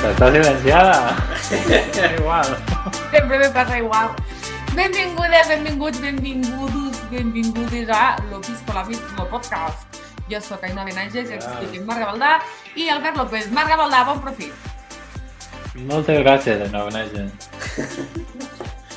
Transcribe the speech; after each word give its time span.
Està 0.00 0.30
silenciada? 0.32 1.12
igual. 2.18 2.46
Sempre 3.12 3.38
me 3.38 3.48
passa 3.52 3.76
igual. 3.76 4.08
Benvingudes, 4.72 5.48
benvinguts, 5.48 6.00
benvingudos, 6.00 6.96
benvingudes 7.10 7.90
a 7.92 8.16
l'Opis 8.30 8.62
Colabis, 8.64 9.02
el 9.18 9.26
podcast. 9.28 9.98
Jo 10.30 10.40
sóc 10.40 10.62
Aina 10.64 10.86
estic 10.88 11.34
amb 11.36 11.84
Marga 11.90 12.06
Baldà 12.12 12.30
i 12.80 12.88
Albert 12.88 13.18
López. 13.18 13.50
Marga 13.52 13.76
Baldà, 13.76 14.04
bon 14.08 14.22
profit. 14.24 14.54
Moltes 15.90 16.22
gràcies, 16.24 16.62
Aina 16.64 16.86
Benages. 16.86 17.50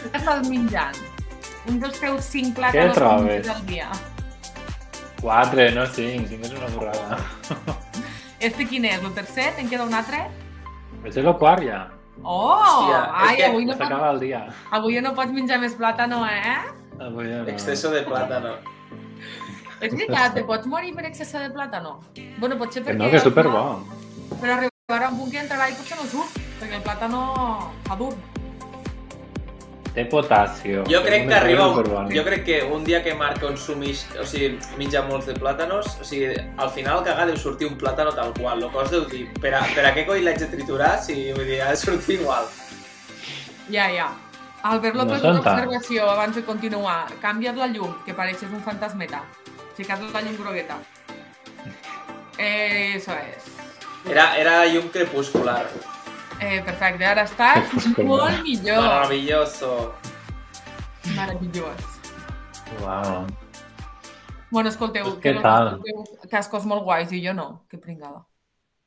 Què 0.07 0.21
estàs 0.21 0.47
menjant? 0.47 1.01
Un 1.67 1.81
dels 1.83 1.99
teus 1.99 2.31
cinc 2.31 2.55
plats 2.55 2.77
Què 2.77 2.87
trobes? 2.95 3.43
del 3.49 3.65
dia. 3.67 3.89
Quatre, 5.19 5.67
no 5.75 5.83
cinc, 5.87 6.31
cinc 6.31 6.47
és 6.47 6.55
una 6.55 6.71
borrada. 6.77 7.19
Este 8.39 8.67
quin 8.67 8.87
és? 8.87 9.03
El 9.03 9.13
tercer? 9.15 9.51
Te'n 9.59 9.67
queda 9.71 9.83
un 9.83 9.99
altre? 9.99 10.23
És 11.03 11.17
el 11.19 11.29
quart 11.39 11.63
ja. 11.65 11.81
Oh! 12.23 12.53
Hòstia, 12.61 12.99
és 12.99 13.27
ai, 13.27 13.35
que 13.39 13.47
avui 13.49 13.65
no, 13.67 13.75
S'acaba 13.75 14.11
el 14.13 14.19
dia. 14.21 14.43
avui 14.71 15.01
no 15.03 15.11
pots 15.17 15.33
menjar 15.35 15.57
més 15.59 15.73
plàtano, 15.75 16.21
eh? 16.29 16.59
Avui 17.01 17.27
ja 17.27 17.41
no. 17.41 17.49
Exceso 17.51 17.91
de 17.91 18.03
plátano. 18.07 18.53
És 19.83 19.91
veritat, 19.91 20.37
te 20.37 20.43
pots 20.47 20.69
morir 20.69 20.93
per 20.95 21.07
excés 21.09 21.33
de 21.35 21.49
plàtano? 21.51 21.97
Bueno, 22.39 22.55
potser 22.61 22.85
perquè... 22.85 22.99
no, 23.01 23.09
que 23.11 23.19
és 23.19 23.25
superbo. 23.25 23.63
Però 24.39 24.55
arribarà 24.55 25.09
un 25.11 25.17
punt 25.19 25.33
que 25.33 25.41
entrarà 25.41 25.67
i 25.71 25.75
potser 25.75 25.97
no 25.99 26.07
surt, 26.07 26.37
perquè 26.61 26.79
el 26.79 26.85
plàtano 26.85 27.25
fa 27.89 27.97
dur. 27.99 28.13
Té 29.93 30.07
potasio. 30.09 30.81
Jo 30.89 31.03
té 31.03 31.09
crec 31.11 31.27
que 31.29 31.35
arriba 31.37 31.67
un, 31.69 32.07
jo 32.09 32.23
crec 32.25 32.43
que 32.47 32.55
un 32.65 32.83
dia 32.83 33.03
que 33.05 33.13
Marc 33.13 33.37
consumix, 33.43 34.07
o 34.17 34.25
sigui, 34.25 34.55
menja 34.79 35.03
molts 35.05 35.27
de 35.29 35.35
plàtanos, 35.37 35.99
o 36.01 36.07
sigui, 36.07 36.31
al 36.57 36.71
final 36.73 37.03
cagar 37.05 37.27
deu 37.29 37.37
sortir 37.37 37.69
un 37.69 37.77
plàtano 37.77 38.15
tal 38.17 38.33
qual, 38.39 38.63
el 38.65 38.73
cos 38.73 38.89
deu 38.89 39.05
dir, 39.11 39.27
per 39.37 39.53
a, 39.53 39.61
per 39.75 39.85
a 39.85 39.93
què 39.93 40.07
coi 40.09 40.25
l'haig 40.25 40.41
de 40.41 40.49
triturar 40.55 40.95
si 41.05 41.29
vull 41.37 41.45
dir, 41.45 41.61
ha 41.61 41.69
de 41.75 41.77
sortir 41.77 42.17
igual. 42.23 42.49
Ja, 43.69 43.85
ja. 43.93 44.09
Albert 44.63 44.95
No 44.95 45.03
López, 45.03 45.21
són 45.21 45.37
una 45.37 45.45
tant. 45.45 45.61
observació 45.61 46.09
abans 46.09 46.35
de 46.39 46.45
continuar. 46.47 46.99
Canvia't 47.21 47.57
la 47.59 47.69
llum, 47.69 47.93
que 48.07 48.17
pareixes 48.17 48.49
un 48.49 48.63
fantasmeta. 48.65 49.21
Ficat 49.77 50.01
la 50.01 50.21
llum 50.25 50.37
grogueta. 50.39 50.79
Eh, 52.39 52.93
eso 52.97 53.13
es. 53.13 53.51
Era, 54.09 54.37
era 54.39 54.65
llum 54.65 54.89
crepuscular. 54.89 55.67
Eh, 56.43 56.61
perfecte, 56.65 57.05
ara 57.07 57.23
Crepuscular. 57.25 58.07
molt 58.11 58.43
millor. 58.43 58.83
Maravilloso. 58.83 59.71
Meravellós. 61.15 61.85
Uau. 62.81 63.25
Bueno, 64.51 64.69
escolteu, 64.69 65.03
Pues 65.03 65.15
que 65.23 65.31
què 65.31 65.35
no 65.35 65.41
tal? 65.41 65.67
escolteu 65.73 66.29
cascos 66.29 66.65
molt 66.69 66.83
guais 66.85 67.11
i 67.11 67.21
jo 67.25 67.33
no. 67.33 67.63
Que 67.69 67.77
pringada. 67.77 68.25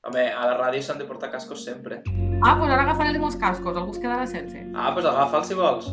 Home, 0.07 0.23
a 0.31 0.45
la 0.47 0.55
ràdio 0.61 0.83
s'han 0.87 0.99
de 1.01 1.05
portar 1.09 1.31
cascos 1.33 1.65
sempre. 1.67 2.03
Ah, 2.43 2.55
doncs 2.55 2.71
ara 2.71 2.83
agafaré 2.85 3.11
els 3.11 3.19
meus 3.19 3.35
cascos, 3.41 3.77
algú 3.77 3.91
es 3.91 3.99
quedarà 3.99 4.27
sense. 4.31 4.61
Ah, 4.75 4.93
doncs 4.95 5.09
agafa'ls 5.11 5.49
si 5.51 5.55
vols. 5.59 5.89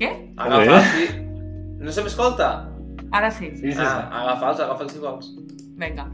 Què? 0.00 0.10
Agafa'ls 0.36 0.88
si... 0.96 1.06
No 1.82 1.92
se 1.94 2.02
m'escolta? 2.02 2.48
Ara 3.12 3.30
sí. 3.30 3.52
Sí, 3.60 3.70
sí, 3.72 3.78
Ah, 3.78 4.08
sí. 4.08 4.16
agafa'ls, 4.24 4.60
agafa'ls 4.66 4.92
si 4.92 4.98
vols. 4.98 5.30
Vinga. 5.78 6.08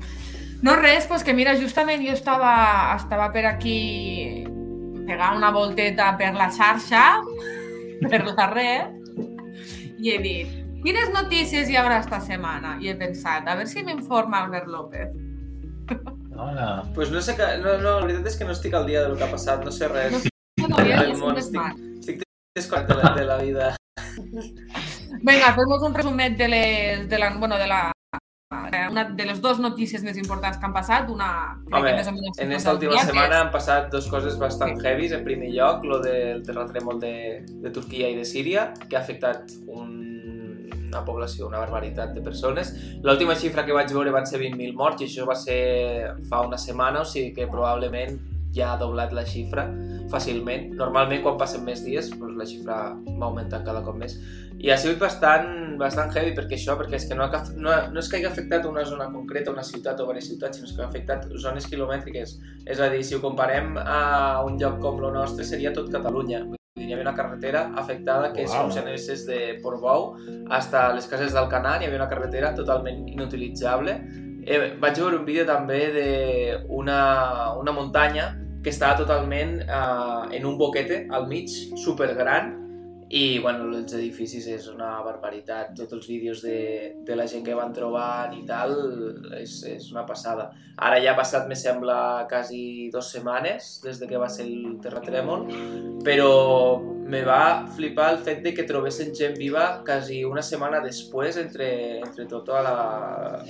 No 0.63 0.75
res, 0.77 1.07
pues 1.07 1.23
que 1.23 1.35
mira, 1.35 1.55
justament 1.59 2.03
jo 2.03 2.15
estava, 2.17 2.95
estava 2.97 3.31
per 3.35 3.47
aquí 3.47 4.45
pegar 5.07 5.37
una 5.37 5.51
volteta 5.55 6.11
per 6.19 6.33
la 6.35 6.51
xarxa, 6.53 7.05
per 8.11 8.25
la 8.27 8.49
red, 8.51 8.97
i 9.99 10.15
he 10.15 10.19
dit, 10.23 10.57
quines 10.83 11.13
notícies 11.15 11.71
hi 11.71 11.79
haurà 11.79 12.01
esta 12.03 12.21
setmana? 12.21 12.77
I 12.83 12.91
he 12.91 12.97
pensat, 12.99 13.47
a 13.47 13.55
veure 13.55 13.71
si 13.71 13.85
m'informa 13.87 14.43
Albert 14.45 14.67
López. 14.71 15.15
Hola. 16.39 16.85
Pues 16.95 17.11
no 17.11 17.21
sé 17.21 17.35
que... 17.35 17.47
No, 17.63 17.79
no, 17.79 17.99
la 17.99 18.07
veritat 18.07 18.29
és 18.31 18.37
que 18.39 18.47
no 18.47 18.55
estic 18.55 18.75
al 18.79 18.87
dia 18.87 19.03
del 19.03 19.17
que 19.19 19.27
ha 19.27 19.33
passat, 19.33 19.65
no 19.67 19.75
sé 19.75 19.89
res. 19.91 20.13
No 20.15 20.21
No, 20.59 20.69
no, 20.75 20.79
és 20.83 21.21
món 21.21 21.37
un 21.37 21.41
estic-. 21.41 21.83
Estic 22.01 22.25
desconnectat 22.59 22.99
de, 22.99 23.21
de 23.21 23.27
la 23.29 23.37
vida. 23.39 23.69
Vinga, 24.19 25.53
fem-nos 25.55 25.85
un 25.87 25.95
resumet 25.95 26.35
de 26.39 26.49
les, 26.51 27.05
de 27.09 27.19
la, 27.19 27.31
bueno, 27.39 27.59
de 27.59 27.69
la, 27.71 27.81
una 28.91 29.05
de 29.05 29.25
les 29.27 29.41
dues 29.45 29.59
notícies 29.61 30.03
més 30.05 30.17
importants 30.17 30.59
que 30.59 30.67
han 30.67 30.73
passat, 30.73 31.11
una... 31.13 31.29
Home, 31.71 31.83
que 31.85 31.97
més 31.99 32.09
o 32.09 32.15
menys 32.17 32.41
En 32.41 32.53
esta 32.57 32.73
última 32.73 32.95
dia, 32.95 33.05
setmana 33.05 33.43
han 33.45 33.51
passat 33.53 33.91
dos 33.93 34.09
coses 34.09 34.39
bastant 34.41 34.79
heavies. 34.81 35.13
En 35.13 35.25
primer 35.27 35.51
lloc, 35.53 35.85
lo 35.85 36.01
del 36.05 36.43
terratrèmol 36.47 37.01
de, 37.03 37.15
de 37.65 37.73
Turquia 37.75 38.09
i 38.09 38.17
de 38.17 38.25
Síria, 38.29 38.71
que 38.87 38.97
ha 38.97 39.03
afectat 39.03 39.53
un, 39.67 39.93
una 40.73 41.05
població, 41.05 41.49
una 41.51 41.61
barbaritat 41.61 42.15
de 42.17 42.25
persones. 42.25 42.73
L'última 43.05 43.37
xifra 43.37 43.67
que 43.69 43.77
vaig 43.77 43.93
veure 43.93 44.15
van 44.15 44.27
ser 44.29 44.41
20.000 44.41 44.75
morts 44.79 45.05
i 45.05 45.11
això 45.11 45.29
va 45.29 45.37
ser 45.37 45.61
fa 46.31 46.43
una 46.47 46.61
setmana, 46.61 47.05
o 47.05 47.09
sigui 47.09 47.35
que 47.37 47.51
probablement 47.53 48.17
ja 48.57 48.73
ha 48.73 48.81
doblat 48.81 49.13
la 49.17 49.25
xifra 49.29 49.67
fàcilment. 50.09 50.73
Normalment, 50.79 51.23
quan 51.25 51.39
passen 51.41 51.65
més 51.67 51.83
dies, 51.85 52.11
doncs 52.15 52.37
la 52.39 52.47
xifra 52.49 52.77
va 52.97 53.27
augmentant 53.29 53.65
cada 53.67 53.83
cop 53.87 53.99
més. 54.01 54.17
I 54.59 54.73
ha 54.73 54.79
sigut 54.81 54.99
bastant, 54.99 55.77
bastant 55.79 56.11
heavy 56.17 56.33
perquè 56.35 56.57
això, 56.57 56.75
perquè 56.79 56.99
és 56.99 57.07
que 57.07 57.15
no, 57.19 57.29
ha, 57.29 57.43
no, 57.55 57.75
no 57.93 58.03
és 58.03 58.09
que 58.11 58.19
hagi 58.19 58.27
afectat 58.27 58.67
una 58.67 58.83
zona 58.89 59.07
concreta, 59.13 59.53
una 59.55 59.63
ciutat 59.63 60.01
o 60.01 60.07
diverses 60.09 60.33
ciutats, 60.33 60.59
sinó 60.59 60.75
que 60.75 60.83
ha 60.83 60.89
afectat 60.89 61.29
zones 61.39 61.69
quilomètriques. 61.71 62.39
És 62.67 62.81
a 62.83 62.89
dir, 62.91 63.05
si 63.07 63.15
ho 63.15 63.23
comparem 63.23 63.77
a 63.79 64.41
un 64.47 64.59
lloc 64.59 64.81
com 64.83 64.99
el 65.05 65.13
nostre, 65.15 65.47
seria 65.47 65.75
tot 65.77 65.93
Catalunya. 65.95 66.43
Hi 66.79 66.93
havia 66.93 67.05
una 67.05 67.15
carretera 67.15 67.69
afectada 67.77 68.33
que 68.35 68.45
és 68.47 68.53
com 68.55 68.71
si 68.71 68.79
anessis 68.79 69.25
de 69.27 69.39
Portbou 69.63 70.13
hasta 70.55 70.89
les 70.95 71.09
cases 71.11 71.35
d'Alcanar, 71.35 71.79
hi 71.79 71.89
havia 71.89 71.99
una 71.99 72.11
carretera 72.11 72.53
totalment 72.57 73.05
inutilitzable. 73.11 73.99
Eh, 74.49 74.79
vaig 74.81 74.97
veure 74.97 75.19
un 75.19 75.27
vídeo 75.29 75.45
també 75.45 75.79
d'una 75.93 77.01
una 77.61 77.73
muntanya 77.77 78.31
que 78.65 78.73
estava 78.73 78.97
totalment 78.97 79.59
eh, 79.61 80.39
en 80.39 80.47
un 80.49 80.57
boquete 80.57 81.03
al 81.13 81.27
mig, 81.29 81.53
supergran, 81.85 82.55
i 83.09 83.39
bueno, 83.41 83.71
els 83.73 83.95
edificis 83.97 84.45
és 84.53 84.67
una 84.69 84.91
barbaritat, 85.01 85.71
tots 85.77 85.95
els 85.97 86.09
vídeos 86.11 86.43
de, 86.45 86.59
de 87.09 87.17
la 87.17 87.25
gent 87.31 87.45
que 87.47 87.57
van 87.57 87.73
trobant 87.73 88.35
i 88.37 88.43
tal, 88.49 88.75
és, 89.39 89.63
és 89.65 89.87
una 89.95 90.05
passada. 90.09 90.51
Ara 90.77 90.99
ja 91.01 91.15
ha 91.15 91.17
passat, 91.17 91.47
me 91.49 91.57
sembla, 91.57 92.27
quasi 92.29 92.91
dues 92.93 93.09
setmanes 93.15 93.79
des 93.85 94.01
de 94.03 94.09
que 94.11 94.21
va 94.21 94.29
ser 94.29 94.45
el 94.45 94.77
terratrèmol, 94.85 95.47
però 96.05 96.29
me 97.09 97.23
va 97.25 97.65
flipar 97.79 98.11
el 98.13 98.21
fet 98.27 98.45
de 98.45 98.53
que 98.53 98.69
trobessin 98.69 99.15
gent 99.17 99.39
viva 99.41 99.81
quasi 99.87 100.21
una 100.29 100.45
setmana 100.45 100.83
després 100.85 101.41
entre, 101.41 101.71
entre, 102.03 102.29
tota 102.29 102.61
la, 102.67 102.79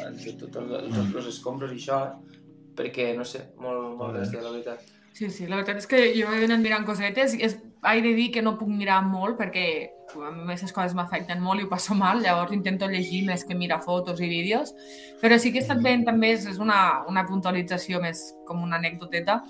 entre 0.07 0.37
tot 0.39 0.61
el, 0.63 0.77
tots 0.87 1.19
els 1.19 1.33
escombros 1.35 1.75
i 1.75 1.83
això, 1.83 2.05
eh? 2.07 2.45
perquè, 2.79 3.11
no 3.19 3.27
sé, 3.27 3.49
molt, 3.59 3.97
molt 3.99 4.21
bèstia, 4.21 4.45
la 4.45 4.55
veritat. 4.55 4.87
Sí, 5.19 5.27
sí, 5.35 5.49
la 5.51 5.59
veritat 5.59 5.83
és 5.83 5.91
que 5.91 6.05
jo 6.15 6.31
he 6.31 6.45
anat 6.47 6.63
mirant 6.63 6.87
cosetes 6.87 7.35
i 7.35 7.43
és, 7.43 7.59
he 7.83 8.01
de 8.03 8.15
dir 8.15 8.31
que 8.33 8.43
no 8.43 8.57
puc 8.59 8.69
mirar 8.69 9.03
molt 9.07 9.39
perquè 9.39 9.67
a 10.09 10.31
mi 10.33 10.43
aquestes 10.47 10.73
coses 10.73 10.95
m'afecten 10.97 11.41
molt 11.41 11.61
i 11.61 11.65
ho 11.65 11.69
passo 11.69 11.95
mal, 11.95 12.23
llavors 12.25 12.53
intento 12.57 12.89
llegir 12.89 13.25
més 13.27 13.45
que 13.45 13.55
mirar 13.55 13.81
fotos 13.85 14.21
i 14.21 14.29
vídeos, 14.29 14.75
però 15.21 15.39
sí 15.39 15.53
que 15.53 15.59
he 15.61 15.63
estat 15.63 15.83
veient 15.85 16.07
també, 16.07 16.33
és 16.33 16.59
una, 16.59 17.05
una 17.09 17.27
puntualització 17.29 18.01
més 18.01 18.35
com 18.49 18.63
una 18.65 18.77
anècdoteta, 18.81 19.43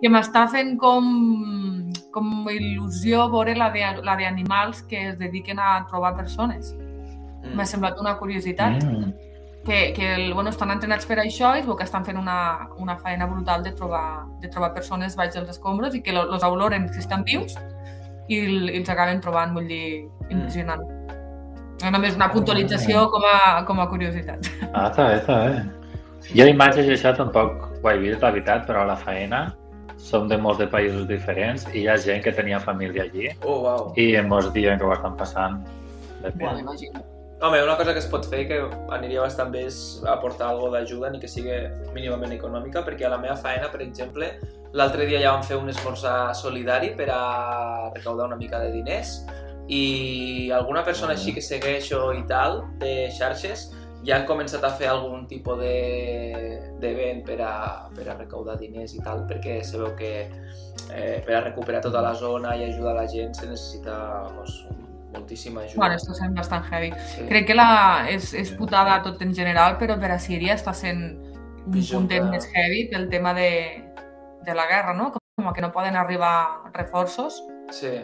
que 0.00 0.08
m'està 0.12 0.46
fent 0.52 0.76
com, 0.78 1.90
com 2.12 2.46
il·lusió 2.52 3.30
veure 3.32 3.56
la 3.56 3.70
de- 3.70 4.02
la 4.04 4.16
d'animals 4.16 4.82
que 4.82 5.08
es 5.10 5.18
dediquen 5.18 5.58
a 5.58 5.86
trobar 5.88 6.14
persones. 6.14 6.74
Mm. 6.76 7.54
M'ha 7.56 7.66
semblat 7.66 7.98
una 8.00 8.16
curiositat 8.16 8.84
Mm. 8.84 9.12
Que, 9.66 9.92
que 9.92 10.14
el, 10.14 10.32
bueno, 10.34 10.50
estan 10.50 10.70
entrenats 10.70 11.06
per 11.10 11.18
això 11.18 11.50
i 11.56 11.60
es 11.60 11.66
veu 11.66 11.76
que 11.76 11.84
estan 11.84 12.04
fent 12.06 12.16
una, 12.20 12.68
una 12.78 12.94
feina 13.02 13.26
brutal 13.26 13.62
de 13.66 13.72
trobar, 13.72 14.24
de 14.40 14.48
trobar 14.48 14.72
persones 14.74 15.16
baix 15.18 15.34
dels 15.34 15.50
escombros 15.50 15.94
i 15.98 16.02
que 16.02 16.12
lo- 16.14 16.24
los 16.30 16.42
oloren 16.46 16.88
si 16.92 17.00
estan 17.02 17.24
vius 17.24 17.56
i, 18.28 18.38
el- 18.46 18.70
i 18.70 18.76
els 18.78 18.88
acaben 18.94 19.20
trobant, 19.20 19.52
vull 19.54 19.66
dir, 19.68 20.06
impressionant. 20.30 20.80
Mm. 20.86 21.90
Només 21.92 22.14
una 22.16 22.30
puntualització 22.32 23.08
com 23.12 23.22
a, 23.28 23.64
com 23.68 23.80
a 23.82 23.88
curiositat. 23.90 24.46
Ah, 24.72 24.86
està 24.88 25.08
bé, 25.10 25.18
està 25.20 25.36
bé. 25.44 25.58
Jo 26.34 26.46
imatges 26.48 26.86
i 26.88 26.94
això 26.94 27.12
tampoc 27.18 27.66
ho 27.82 27.90
he 27.90 27.98
vist, 28.00 28.22
la 28.22 28.30
veritat, 28.32 28.64
però 28.66 28.80
a 28.82 28.86
la 28.88 28.96
feina 28.96 29.42
som 29.98 30.26
de 30.28 30.38
molts 30.38 30.58
de 30.62 30.66
països 30.72 31.04
diferents 31.08 31.66
i 31.74 31.82
hi 31.82 31.88
ha 31.88 31.96
gent 31.98 32.22
que 32.24 32.32
tenia 32.32 32.58
família 32.60 33.02
allí 33.04 33.28
Oh, 33.44 33.60
wow. 33.64 33.92
i 33.96 34.14
ens 34.18 34.48
diuen 34.52 34.78
que 34.78 34.84
ho 34.84 34.92
estan 34.92 35.14
passant 35.16 35.60
de 36.22 36.30
Bueno, 36.34 36.58
imagino. 36.60 37.00
Home, 37.38 37.62
una 37.62 37.76
cosa 37.76 37.92
que 37.92 38.00
es 38.00 38.06
pot 38.08 38.24
fer 38.24 38.46
que 38.48 38.56
aniria 38.96 39.20
bastant 39.20 39.50
bé 39.52 39.66
és 39.68 39.78
aportar 40.08 40.46
alguna 40.48 40.78
d'ajuda, 40.78 41.10
ni 41.12 41.18
que 41.20 41.28
sigui 41.28 41.52
mínimament 41.92 42.32
econòmica, 42.32 42.80
perquè 42.86 43.04
a 43.04 43.10
la 43.12 43.18
meva 43.20 43.36
feina, 43.36 43.68
per 43.68 43.82
exemple, 43.84 44.30
l'altre 44.72 45.04
dia 45.04 45.20
ja 45.20 45.34
vam 45.34 45.44
fer 45.44 45.58
un 45.60 45.68
esmorzar 45.68 46.32
solidari 46.34 46.94
per 46.96 47.10
a 47.12 47.90
recaudar 47.94 48.30
una 48.30 48.38
mica 48.40 48.58
de 48.62 48.70
diners 48.72 49.18
i 49.68 50.50
alguna 50.54 50.82
persona 50.86 51.12
així 51.12 51.34
que 51.36 51.42
segueixo 51.44 52.06
i 52.16 52.22
tal, 52.30 52.62
de 52.80 53.10
xarxes, 53.12 53.66
ja 54.06 54.16
han 54.16 54.24
començat 54.24 54.64
a 54.64 54.70
fer 54.78 54.88
algun 54.88 55.26
tipus 55.28 55.58
de- 55.60 56.62
d'event 56.80 57.24
per, 57.26 57.40
a, 57.42 57.88
per 57.92 58.08
a 58.08 58.16
recaudar 58.16 58.56
diners 58.56 58.94
i 58.94 59.02
tal, 59.04 59.26
perquè 59.28 59.58
se 59.64 59.76
veu 59.76 59.92
que 59.98 60.12
eh, 60.24 61.20
per 61.26 61.36
a 61.36 61.44
recuperar 61.44 61.82
tota 61.84 62.00
la 62.00 62.14
zona 62.14 62.56
i 62.56 62.64
ajudar 62.64 62.94
la 62.96 63.06
gent 63.10 63.34
se 63.34 63.46
necessita 63.50 63.96
vamos, 64.24 64.62
moltíssima 65.16 65.62
ajuda. 65.62 65.76
Bueno, 65.76 65.94
esto 65.96 66.14
sent 66.14 66.34
bastant 66.36 66.64
heavy. 66.70 66.92
Sí. 67.14 67.26
Crec 67.28 67.46
que 67.48 67.54
la, 67.54 68.06
és, 68.10 68.32
és 68.34 68.52
putada 68.52 69.00
tot 69.02 69.20
en 69.22 69.34
general, 69.34 69.76
però 69.80 69.98
per 70.00 70.12
a 70.12 70.18
Síria 70.18 70.54
està 70.54 70.72
sent 70.74 71.02
un 71.66 71.72
Pitjor 71.72 72.00
puntet 72.00 72.22
que- 72.22 72.30
més 72.30 72.46
heavy 72.54 72.88
pel 72.92 73.08
tema 73.10 73.32
de, 73.34 73.50
de 74.46 74.54
la 74.54 74.66
guerra, 74.70 74.94
no? 74.94 75.10
Com 75.36 75.52
que 75.52 75.60
no 75.64 75.72
poden 75.72 75.96
arribar 75.96 76.70
reforços. 76.72 77.42
Sí, 77.70 78.00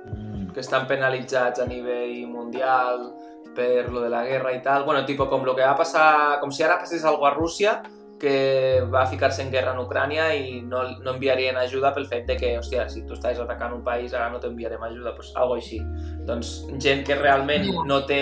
Mm. 0.00 0.52
que 0.54 0.60
estan 0.60 0.86
penalitzats 0.88 1.60
a 1.60 1.66
nivell 1.66 2.26
mundial 2.26 3.12
per 3.54 3.90
lo 3.92 4.00
de 4.00 4.08
la 4.08 4.22
guerra 4.24 4.52
i 4.54 4.62
tal. 4.62 4.84
Bueno, 4.84 5.04
tipo 5.04 5.28
com 5.28 5.44
lo 5.44 5.54
que 5.54 5.60
va 5.62 5.76
passar... 5.76 6.40
Com 6.40 6.50
si 6.50 6.62
ara 6.62 6.78
passés 6.80 7.04
algo 7.04 7.26
a 7.26 7.34
Rússia, 7.34 7.82
que 8.20 8.82
va 8.92 9.06
ficar-se 9.08 9.42
en 9.42 9.50
guerra 9.50 9.72
en 9.72 9.80
Ucrània 9.82 10.28
i 10.36 10.60
no, 10.60 10.82
no 11.00 11.14
enviarien 11.16 11.56
ajuda 11.56 11.94
pel 11.96 12.06
fet 12.10 12.26
de 12.28 12.36
que, 12.40 12.52
hòstia, 12.60 12.86
si 12.92 13.02
tu 13.08 13.16
estàs 13.16 13.40
atacant 13.42 13.74
un 13.78 13.82
país, 13.86 14.14
ara 14.14 14.28
no 14.32 14.40
t'enviarem 14.42 14.84
ajuda, 14.90 15.14
pues 15.16 15.32
algo 15.40 15.56
així. 15.56 15.80
Doncs 16.28 16.52
gent 16.84 17.02
que 17.08 17.16
realment 17.18 17.70
no 17.88 18.02
té 18.10 18.20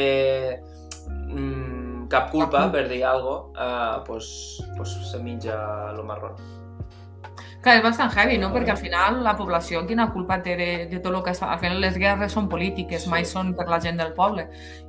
mm, 1.27 2.07
cap 2.13 2.31
culpa, 2.33 2.69
per 2.73 2.87
dir 2.89 3.03
alguna 3.05 3.51
cosa, 3.51 3.67
uh, 3.67 4.05
pues, 4.07 4.31
pues 4.77 4.97
se 5.11 5.21
menja 5.23 5.59
lo 5.99 6.05
marrón. 6.05 6.39
Clar, 7.61 7.75
és 7.79 7.83
bastant 7.83 8.13
heavy, 8.15 8.37
no? 8.39 8.53
Perquè 8.55 8.71
al 8.71 8.79
final 8.79 9.17
la 9.25 9.33
població 9.37 9.81
quina 9.87 10.05
culpa 10.13 10.37
té 10.45 10.53
de, 10.57 10.69
de 10.93 11.01
tot 11.03 11.11
el 11.13 11.23
que 11.27 11.33
està... 11.35 11.49
Al 11.51 11.59
final 11.59 11.81
les 11.83 11.97
guerres 11.99 12.31
són 12.33 12.47
polítiques, 12.49 13.09
mai 13.11 13.25
són 13.27 13.51
per 13.59 13.67
la 13.67 13.81
gent 13.83 13.99
del 13.99 14.13
poble. 14.15 14.45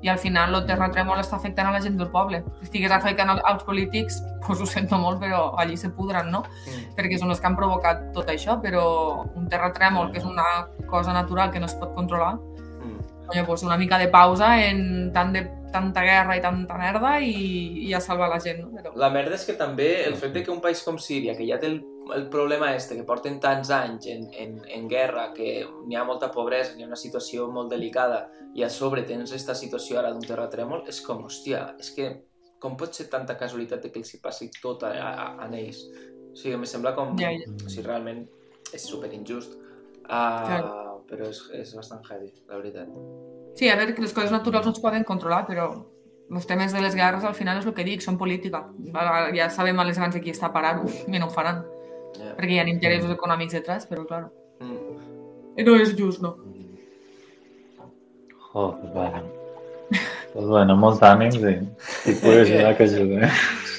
I 0.06 0.12
al 0.14 0.20
final 0.22 0.54
el 0.54 0.68
terratrèmol 0.70 1.18
està 1.20 1.40
afectant 1.40 1.68
a 1.68 1.74
la 1.74 1.82
gent 1.82 1.98
del 1.98 2.12
poble. 2.14 2.44
Si 2.60 2.68
estigués 2.70 2.94
afectant 2.94 3.34
al- 3.34 3.42
als 3.44 3.64
polítics, 3.66 4.20
doncs 4.46 4.62
ho 4.62 4.70
sento 4.70 5.00
molt, 5.02 5.18
però 5.20 5.56
allí 5.58 5.78
se 5.82 5.90
pudran, 5.90 6.30
no? 6.30 6.44
Mm. 6.68 6.94
Perquè 6.96 7.18
són 7.18 7.34
els 7.34 7.42
que 7.42 7.50
han 7.50 7.58
provocat 7.58 8.12
tot 8.14 8.30
això, 8.30 8.60
però 8.62 8.86
un 9.34 9.50
terratrèmol, 9.50 10.12
que 10.14 10.22
és 10.22 10.26
una 10.30 10.68
cosa 10.86 11.12
natural 11.12 11.50
que 11.52 11.60
no 11.60 11.66
es 11.66 11.74
pot 11.76 11.96
controlar, 11.96 12.38
Mm. 12.80 13.00
Coño, 13.28 13.46
pues 13.46 13.62
una 13.64 13.76
mica 13.78 13.98
de 14.00 14.08
pausa 14.08 14.64
en 14.66 15.12
tant 15.12 15.34
de, 15.34 15.42
tanta 15.74 16.02
guerra 16.02 16.38
i 16.38 16.42
tanta 16.42 16.78
merda 16.78 17.20
i, 17.20 17.34
i 17.84 17.90
ja 17.92 18.00
salvar 18.00 18.30
la 18.30 18.40
gent, 18.40 18.62
no? 18.64 18.70
Però... 18.72 18.94
La 18.96 19.10
merda 19.14 19.36
és 19.36 19.44
que 19.46 19.54
també 19.54 20.06
el 20.08 20.16
fet 20.16 20.32
de 20.34 20.44
que 20.46 20.50
un 20.50 20.62
país 20.62 20.82
com 20.82 20.98
Síria, 20.98 21.36
que 21.38 21.46
ja 21.46 21.60
té 21.60 21.68
el, 21.68 21.76
el 22.16 22.30
problema 22.30 22.74
este, 22.76 22.96
que 22.98 23.06
porten 23.08 23.40
tants 23.40 23.70
anys 23.74 24.08
en, 24.12 24.28
en, 24.34 24.58
en 24.68 24.88
guerra, 24.90 25.30
que 25.36 25.66
n'hi 25.86 25.98
ha 25.98 26.06
molta 26.08 26.32
pobresa, 26.32 26.76
n'hi 26.76 26.86
ha 26.86 26.90
una 26.90 27.00
situació 27.00 27.50
molt 27.52 27.72
delicada, 27.74 28.28
i 28.56 28.64
a 28.66 28.70
sobre 28.74 29.04
tens 29.08 29.32
aquesta 29.32 29.56
situació 29.56 30.00
ara 30.00 30.12
d'un 30.14 30.26
terratrèmol, 30.26 30.86
és 30.90 31.02
com, 31.06 31.24
hòstia, 31.28 31.64
és 31.80 31.92
que 31.96 32.10
com 32.60 32.76
pot 32.78 32.96
ser 32.96 33.08
tanta 33.12 33.38
casualitat 33.40 33.88
que 33.88 34.02
els 34.02 34.14
hi 34.14 34.20
passi 34.24 34.50
tot 34.62 34.84
a, 34.84 34.92
a, 34.92 35.30
a 35.46 35.48
ells? 35.56 35.86
O 36.30 36.36
sigui, 36.38 36.56
em 36.58 36.66
sembla 36.70 36.94
com... 36.98 37.16
Ja, 37.20 37.32
ja. 37.34 37.48
O 37.56 37.70
sigui, 37.70 37.86
realment 37.88 38.26
és 38.76 38.86
super 38.86 39.12
injust. 39.16 39.56
Uh, 40.04 40.10
Clar. 40.10 40.62
Però 41.10 41.30
és, 41.30 41.40
és 41.58 41.72
bastant 41.74 42.04
heavy, 42.06 42.30
la 42.50 42.60
veritat. 42.60 42.90
Sí, 43.58 43.70
a 43.70 43.78
veure, 43.80 43.96
que 43.96 44.04
les 44.04 44.14
coses 44.14 44.34
naturals 44.34 44.68
no 44.68 44.76
es 44.76 44.82
poden 44.84 45.06
controlar, 45.08 45.42
però 45.48 45.72
els 46.30 46.46
temes 46.46 46.76
de 46.76 46.84
les 46.84 46.94
guerres 46.94 47.26
al 47.26 47.34
final 47.34 47.58
és 47.58 47.66
el 47.66 47.74
que 47.74 47.86
dic, 47.88 48.04
són 48.06 48.20
política. 48.20 48.62
Ja 49.34 49.50
sabem 49.54 49.80
a 49.80 49.88
les 49.88 49.98
grans 49.98 50.14
de 50.14 50.22
qui 50.22 50.34
està 50.36 50.52
parar-ho 50.54 50.86
i 50.86 51.18
no 51.18 51.30
ho 51.30 51.34
faran, 51.34 51.64
Yeah. 52.18 52.36
perquè 52.36 52.52
hi 52.56 52.60
ha 52.60 52.68
interessos 52.68 53.12
econòmics 53.14 53.54
detrás, 53.54 53.86
però 53.90 54.06
clar, 54.08 54.30
Mm. 54.60 55.64
no 55.66 55.76
és 55.80 55.96
just, 55.96 56.22
no. 56.22 56.36
Oh, 58.54 58.76
pues 58.82 58.94
bueno. 58.94 59.24
Pues 60.34 60.46
bueno, 60.46 60.76
molts 60.76 61.02
ànims 61.02 61.36
i 61.36 61.54
si 62.04 62.14
puc 62.22 62.34
ajudar, 62.44 62.76
que 62.78 62.84
ajudi. 62.84 63.16
Eh? 63.24 63.30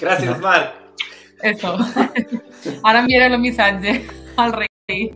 Gràcies, 0.00 0.38
Marc! 0.40 0.72
Eso. 1.42 1.76
Ara 2.84 3.00
enviaré 3.00 3.26
el 3.26 3.38
missatge 3.38 4.00
al 4.36 4.52
rei. 4.52 5.12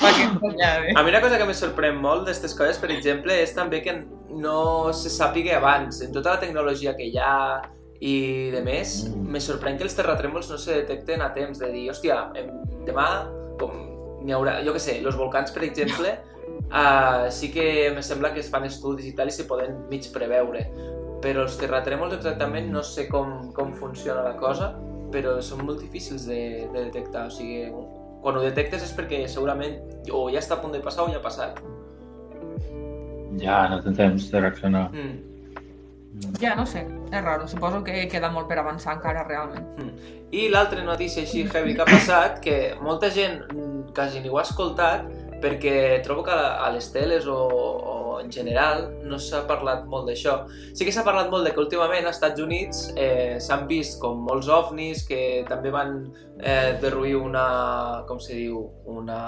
A 0.00 1.02
mi 1.02 1.10
una 1.10 1.20
cosa 1.20 1.38
que 1.38 1.46
me 1.46 1.54
sorprèn 1.54 1.96
molt 2.00 2.24
d'aquestes 2.24 2.54
coses, 2.58 2.78
per 2.82 2.90
exemple, 2.90 3.36
és 3.42 3.54
també 3.54 3.80
que 3.82 3.94
no 4.30 4.92
se 4.92 5.12
sàpiga 5.12 5.58
abans. 5.58 6.00
En 6.02 6.12
tota 6.12 6.34
la 6.34 6.40
tecnologia 6.40 6.96
que 6.96 7.06
hi 7.06 7.18
ha 7.18 7.62
i 8.04 8.50
de 8.52 8.60
més, 8.64 9.04
Mm. 9.08 9.30
me 9.32 9.40
sorprèn 9.40 9.78
que 9.78 9.86
els 9.86 9.96
terratrèmols 9.96 10.50
no 10.50 10.58
se 10.60 10.74
detecten 10.82 11.22
a 11.24 11.30
temps 11.32 11.58
de 11.58 11.70
dir, 11.72 11.86
hòstia, 11.90 12.30
em, 12.36 12.50
demà, 12.84 13.06
com 13.58 13.72
n'hi 14.24 14.32
haurà, 14.36 14.58
jo 14.64 14.74
què 14.74 14.82
sé, 14.82 14.98
els 15.00 15.16
volcans, 15.16 15.52
per 15.54 15.64
exemple, 15.64 16.12
uh, 16.68 17.30
sí 17.38 17.50
que 17.52 17.90
me 17.94 18.02
sembla 18.02 18.32
que 18.34 18.40
es 18.40 18.50
fan 18.52 18.64
estudis 18.68 19.06
i 19.08 19.14
tal 19.16 19.28
i 19.28 19.34
se 19.36 19.46
poden 19.48 19.86
mig 19.90 20.10
preveure. 20.12 20.66
Però 21.24 21.46
els 21.46 21.56
terratrèmols 21.56 22.12
exactament 22.18 22.70
no 22.70 22.82
sé 22.84 23.06
com, 23.08 23.52
com 23.56 23.72
funciona 23.72 24.22
la 24.26 24.36
cosa, 24.36 24.74
però 25.12 25.38
són 25.40 25.64
molt 25.64 25.80
difícils 25.80 26.26
de, 26.28 26.68
de 26.74 26.84
detectar. 26.90 27.28
O 27.28 27.32
sigui, 27.32 27.70
quan 28.20 28.36
ho 28.36 28.42
detectes 28.44 28.82
és 28.84 28.92
perquè 28.96 29.22
segurament 29.28 29.78
o 30.12 30.26
ja 30.32 30.42
està 30.42 30.58
a 30.58 30.60
punt 30.60 30.74
de 30.76 30.82
passar 30.84 31.06
o 31.06 31.12
ja 31.12 31.22
ha 31.22 31.24
passat. 31.24 31.62
Ja, 33.40 33.62
no 33.70 33.80
té 33.82 33.94
temps 33.96 34.28
de 34.30 34.40
reaccionar. 34.40 34.90
Mm. 34.92 35.33
Ja, 36.40 36.54
no 36.54 36.64
sé, 36.66 36.84
és 37.10 37.22
raro. 37.24 37.48
Suposo 37.50 37.82
que 37.86 38.06
queda 38.10 38.30
molt 38.30 38.46
per 38.50 38.60
avançar 38.62 38.94
encara, 38.98 39.24
realment. 39.26 39.90
I 40.34 40.46
l'altra 40.52 40.84
notícia 40.86 41.24
així 41.24 41.42
heavy 41.48 41.74
que 41.74 41.82
ha 41.82 41.88
passat, 41.90 42.40
que 42.44 42.56
molta 42.82 43.10
gent 43.10 43.40
mm, 43.50 43.94
quasi 43.96 44.22
ni 44.22 44.30
ho 44.30 44.38
ha 44.38 44.46
escoltat, 44.46 45.08
perquè 45.42 46.00
trobo 46.04 46.24
que 46.24 46.34
a 46.34 46.70
les 46.72 46.86
teles 46.94 47.26
o, 47.28 47.36
o 47.36 47.94
en 48.20 48.30
general 48.32 48.86
no 49.04 49.18
s'ha 49.20 49.42
parlat 49.48 49.84
molt 49.90 50.08
d'això. 50.08 50.36
Sí 50.72 50.86
que 50.86 50.94
s'ha 50.94 51.04
parlat 51.06 51.30
molt 51.32 51.48
de 51.48 51.52
que 51.52 51.62
últimament 51.62 52.06
als 52.06 52.16
Estats 52.16 52.40
Units 52.40 52.86
eh, 52.94 53.36
s'han 53.42 53.66
vist 53.70 53.98
com 54.02 54.22
molts 54.24 54.48
ovnis 54.48 55.04
que 55.08 55.42
també 55.50 55.74
van 55.74 55.98
eh, 56.40 56.78
derruir 56.80 57.18
una, 57.20 57.46
com 58.08 58.22
se 58.22 58.38
diu, 58.38 58.62
una, 58.86 59.20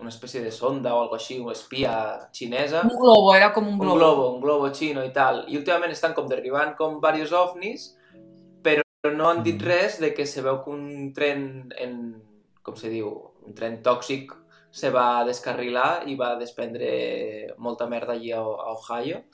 una 0.00 0.08
espècie 0.08 0.40
de 0.40 0.50
sonda 0.50 0.94
o 0.96 1.02
algo 1.02 1.14
així, 1.16 1.38
una 1.38 1.52
espia 1.52 1.92
xinesa. 2.32 2.82
Un 2.88 2.96
globo, 2.98 3.34
era 3.34 3.52
com 3.52 3.66
un 3.66 3.74
un 3.74 3.78
globo. 3.78 3.98
globo, 3.98 4.34
un 4.34 4.40
globo 4.40 4.70
xino 4.74 5.04
i 5.04 5.12
tal. 5.12 5.44
I 5.48 5.56
últimament 5.60 5.92
estan 5.92 6.14
com 6.16 6.28
derribant 6.28 6.74
com 6.78 7.00
diversos 7.00 7.32
ovnis, 7.36 7.96
però 8.62 8.82
no 9.14 9.28
han 9.28 9.42
dit 9.42 9.60
res 9.62 10.00
de 10.00 10.12
que 10.14 10.26
se 10.26 10.42
veu 10.42 10.60
que 10.64 10.70
un 10.70 11.12
tren, 11.16 11.72
en, 11.78 12.22
com 12.62 12.76
se 12.76 12.88
diu, 12.92 13.10
un 13.46 13.54
tren 13.54 13.82
tòxic 13.82 14.32
se 14.70 14.90
va 14.94 15.24
descarrilar 15.26 16.04
i 16.06 16.14
va 16.16 16.36
desprendre 16.38 17.54
molta 17.58 17.88
merda 17.90 18.12
allí 18.12 18.30
a, 18.32 18.38
a 18.38 18.72
Ohio 18.72 19.24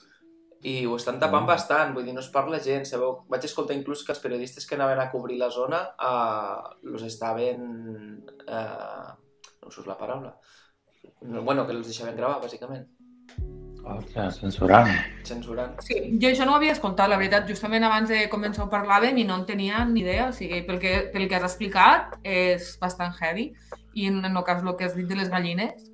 i 0.65 0.85
ho 0.87 0.95
estan 0.97 1.19
tapant 1.19 1.43
Mm. 1.43 1.47
bastant, 1.47 1.93
vull 1.93 2.03
dir, 2.03 2.13
no 2.15 2.19
es 2.19 2.29
parla 2.33 2.59
gent, 2.59 2.85
se 2.85 2.97
veu... 2.97 3.23
vaig 3.29 3.43
escoltar 3.45 3.75
inclús 3.77 4.03
que 4.03 4.11
els 4.11 4.19
periodistes 4.19 4.65
que 4.65 4.73
anaven 4.75 4.99
a 4.99 5.11
cobrir 5.11 5.37
la 5.37 5.51
zona 5.51 5.83
uh, 6.01 6.73
los 6.81 7.03
estaven... 7.03 8.25
No 8.47 9.26
us 9.75 9.87
la 9.87 9.97
paraula. 9.97 10.37
Bueno, 11.21 11.65
que 11.65 11.73
els 11.73 11.87
deixaven 11.87 12.15
gravar, 12.15 12.39
bàsicament, 12.43 12.87
Ostres, 13.87 14.35
censurant. 14.41 14.89
censurant. 15.23 15.77
Sí, 15.81 15.95
jo 16.21 16.27
això 16.27 16.45
no 16.45 16.53
ho 16.53 16.57
havia 16.59 16.73
escoltat, 16.75 17.07
la 17.09 17.17
veritat. 17.19 17.47
Justament 17.47 17.85
abans 17.87 18.09
de 18.09 18.25
començar 18.29 18.65
ho 18.65 18.69
parlàvem 18.71 19.17
i 19.17 19.23
no 19.23 19.37
en 19.39 19.45
tenia 19.45 19.85
ni 19.85 20.01
idea. 20.01 20.29
O 20.29 20.33
sigui, 20.35 20.61
pel 20.67 20.79
que, 20.79 20.95
pel 21.13 21.27
que 21.29 21.37
has 21.37 21.45
explicat 21.47 22.17
és 22.23 22.73
bastant 22.81 23.15
heavy. 23.21 23.53
I 23.95 24.09
en 24.11 24.25
el 24.25 24.43
cas 24.43 24.63
el 24.63 24.75
que 24.75 24.85
has 24.85 24.95
dit 24.95 25.07
de 25.07 25.15
les 25.15 25.29
gallines, 25.29 25.93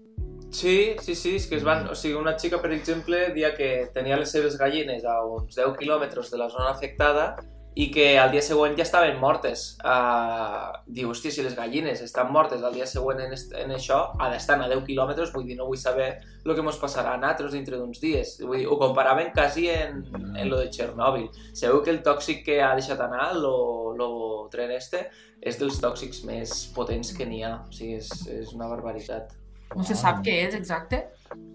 Sí, 0.54 0.94
sí, 1.02 1.16
sí, 1.16 1.32
és 1.40 1.48
que 1.50 1.56
es 1.58 1.64
van... 1.66 1.88
O 1.90 1.96
sigui, 1.98 2.14
una 2.14 2.36
xica, 2.38 2.60
per 2.62 2.70
exemple, 2.76 3.32
dia 3.34 3.56
que 3.58 3.90
tenia 3.94 4.20
les 4.22 4.30
seves 4.30 4.54
gallines 4.60 5.02
a 5.04 5.16
uns 5.26 5.56
10 5.58 5.80
quilòmetres 5.80 6.30
de 6.30 6.38
la 6.38 6.46
zona 6.54 6.70
afectada 6.70 7.32
i 7.76 7.88
que 7.92 8.20
al 8.22 8.30
dia 8.32 8.42
següent 8.46 8.76
ja 8.78 8.86
estaven 8.86 9.18
mortes. 9.22 9.64
Uh, 9.82 10.70
diu, 10.86 11.10
hòstia, 11.10 11.34
si 11.34 11.46
les 11.46 11.56
gallines 11.58 12.04
estan 12.06 12.30
mortes 12.34 12.62
al 12.62 12.76
dia 12.76 12.86
següent 12.90 13.24
en, 13.24 13.34
est 13.34 13.54
en 13.58 13.74
això, 13.74 14.00
ara 14.22 14.38
estan 14.38 14.62
a 14.62 14.70
10 14.70 14.84
quilòmetres, 14.86 15.32
vull 15.34 15.48
dir, 15.48 15.58
no 15.58 15.66
vull 15.70 15.80
saber 15.82 16.12
el 16.44 16.54
que 16.54 16.62
ens 16.62 16.80
passarà 16.82 17.16
a 17.16 17.22
nosaltres 17.22 17.56
dintre 17.56 17.80
d'uns 17.80 18.02
dies. 18.04 18.36
Vull 18.44 18.62
dir, 18.62 18.68
ho 18.70 18.78
comparaven 18.82 19.32
quasi 19.34 19.70
en, 19.74 20.04
en 20.38 20.52
lo 20.52 20.60
de 20.62 20.70
Txernòbil. 20.70 21.30
Sabeu 21.54 21.82
que 21.82 21.94
el 21.96 22.04
tòxic 22.06 22.44
que 22.46 22.60
ha 22.62 22.74
deixat 22.78 23.02
anar, 23.02 23.32
lo, 23.40 23.56
lo 23.98 24.10
tren 24.54 24.74
este, 24.76 25.08
és 25.42 25.58
dels 25.58 25.80
tòxics 25.82 26.22
més 26.30 26.60
potents 26.76 27.16
que 27.18 27.26
n'hi 27.26 27.42
ha. 27.48 27.56
O 27.66 27.74
sigui, 27.74 27.98
és, 28.04 28.12
és 28.30 28.54
una 28.54 28.70
barbaritat. 28.70 29.34
no 29.74 29.82
se 29.82 29.96
sap 29.98 30.22
què 30.22 30.44
és 30.44 30.54
exacte. 30.54 31.00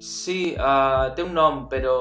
Sí, 0.03 0.57
uh, 0.59 1.15
té 1.15 1.23
un 1.23 1.37
nom, 1.37 1.69
però 1.71 1.95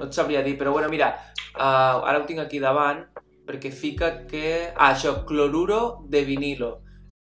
no 0.00 0.08
et 0.08 0.16
sabria 0.16 0.42
dir. 0.46 0.56
Però 0.58 0.72
bueno, 0.72 0.88
mira, 0.92 1.12
uh, 1.54 2.00
ara 2.08 2.20
ho 2.20 2.26
tinc 2.28 2.42
aquí 2.42 2.60
davant, 2.62 3.04
perquè 3.46 3.72
fica 3.74 4.12
que... 4.30 4.70
Ah, 4.74 4.94
això, 4.94 5.20
cloruro 5.28 6.00
de 6.08 6.24
vinilo. 6.24 6.78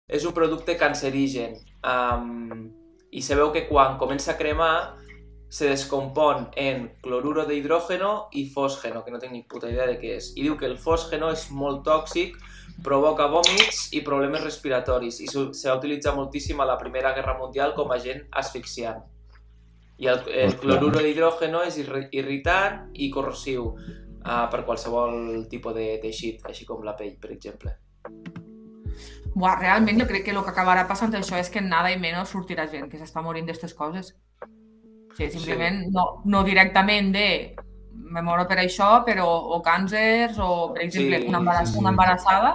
És 0.08 0.24
un 0.24 0.32
producte 0.36 0.78
cancerigen. 0.80 1.58
Um, 1.84 2.68
I 3.10 3.20
sabeu 3.24 3.52
que 3.52 3.66
quan 3.68 3.96
comença 4.00 4.34
a 4.34 4.38
cremar 4.40 4.96
se 5.48 5.68
descompon 5.70 6.50
en 6.60 6.90
cloruro 7.00 7.46
d'hidrògeno 7.48 8.28
i 8.36 8.44
fòsgeno, 8.52 9.00
que 9.04 9.12
no 9.12 9.20
tinc 9.20 9.32
ni 9.32 9.46
puta 9.48 9.70
idea 9.72 9.86
de 9.88 9.96
què 10.00 10.16
és. 10.18 10.32
I 10.36 10.44
diu 10.44 10.58
que 10.60 10.68
el 10.68 10.76
fòsgeno 10.80 11.30
és 11.32 11.46
molt 11.50 11.86
tòxic, 11.88 12.36
provoca 12.84 13.26
vòmits 13.32 13.88
i 13.96 14.04
problemes 14.06 14.44
respiratoris 14.44 15.22
i 15.24 15.28
se 15.30 15.48
se 15.56 15.70
va 15.70 15.78
utilitzar 15.78 16.14
moltíssim 16.14 16.60
a 16.60 16.68
la 16.68 16.76
Primera 16.78 17.14
Guerra 17.16 17.38
Mundial 17.38 17.74
com 17.74 17.90
agent 17.96 18.26
asfixiant. 18.42 19.00
I 19.98 20.06
el, 20.06 20.20
el 20.30 20.48
Ostres. 20.52 20.60
cloruro 20.62 21.00
d'hidrògeno 21.02 21.62
és 21.66 21.78
irri- 21.82 22.08
irritant 22.14 22.84
i 22.94 23.08
corrosiu 23.10 23.72
uh, 23.74 24.44
per 24.50 24.64
qualsevol 24.64 25.46
tipus 25.50 25.74
de 25.74 25.88
teixit, 26.02 26.44
així 26.46 26.64
com 26.68 26.84
la 26.86 26.94
pell, 26.96 27.16
per 27.18 27.32
exemple. 27.34 27.74
Buah, 29.38 29.58
realment 29.60 29.98
jo 30.00 30.06
crec 30.08 30.24
que 30.26 30.32
el 30.34 30.40
que 30.42 30.50
acabarà 30.50 30.86
passant 30.88 31.12
això 31.14 31.36
és 31.38 31.50
que 31.50 31.60
nada 31.62 31.90
i 31.92 31.98
menys 32.00 32.30
sortirà 32.32 32.66
gent 32.70 32.88
que 32.90 32.98
s'està 32.98 33.22
morint 33.22 33.46
d'aquestes 33.46 33.74
coses. 33.74 34.14
O 34.42 35.14
sigui, 35.18 35.30
simplement 35.34 35.84
no, 35.94 36.22
no 36.24 36.44
directament 36.46 37.12
de 37.14 37.26
me 38.08 38.22
moro 38.22 38.46
per 38.48 38.58
això, 38.62 39.02
però 39.04 39.26
o 39.26 39.58
càncers 39.62 40.38
o, 40.38 40.72
per 40.74 40.84
exemple, 40.86 41.18
Sí, 41.20 41.28
una, 41.28 41.38
embarass 41.42 41.68
sí, 41.68 41.74
sí. 41.74 41.80
una 41.82 41.90
embarassada 41.90 42.52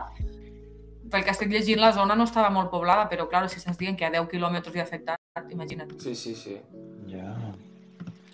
pel 1.14 1.24
que 1.24 1.32
estic 1.36 1.52
llegint, 1.54 1.80
la 1.82 1.94
zona 1.96 2.18
no 2.18 2.26
estava 2.26 2.50
molt 2.54 2.72
poblada, 2.74 3.06
però, 3.12 3.28
clar, 3.30 3.46
si 3.50 3.62
estàs 3.62 3.78
dient 3.78 3.96
que 4.00 4.08
a 4.10 4.14
10 4.14 4.26
quilòmetres 4.32 4.74
hi 4.76 4.82
ha 4.82 4.88
afectat, 4.90 5.52
imagina't. 5.54 5.94
Sí, 6.02 6.16
sí, 6.18 6.34
sí. 6.36 6.58
Ja. 7.14 7.30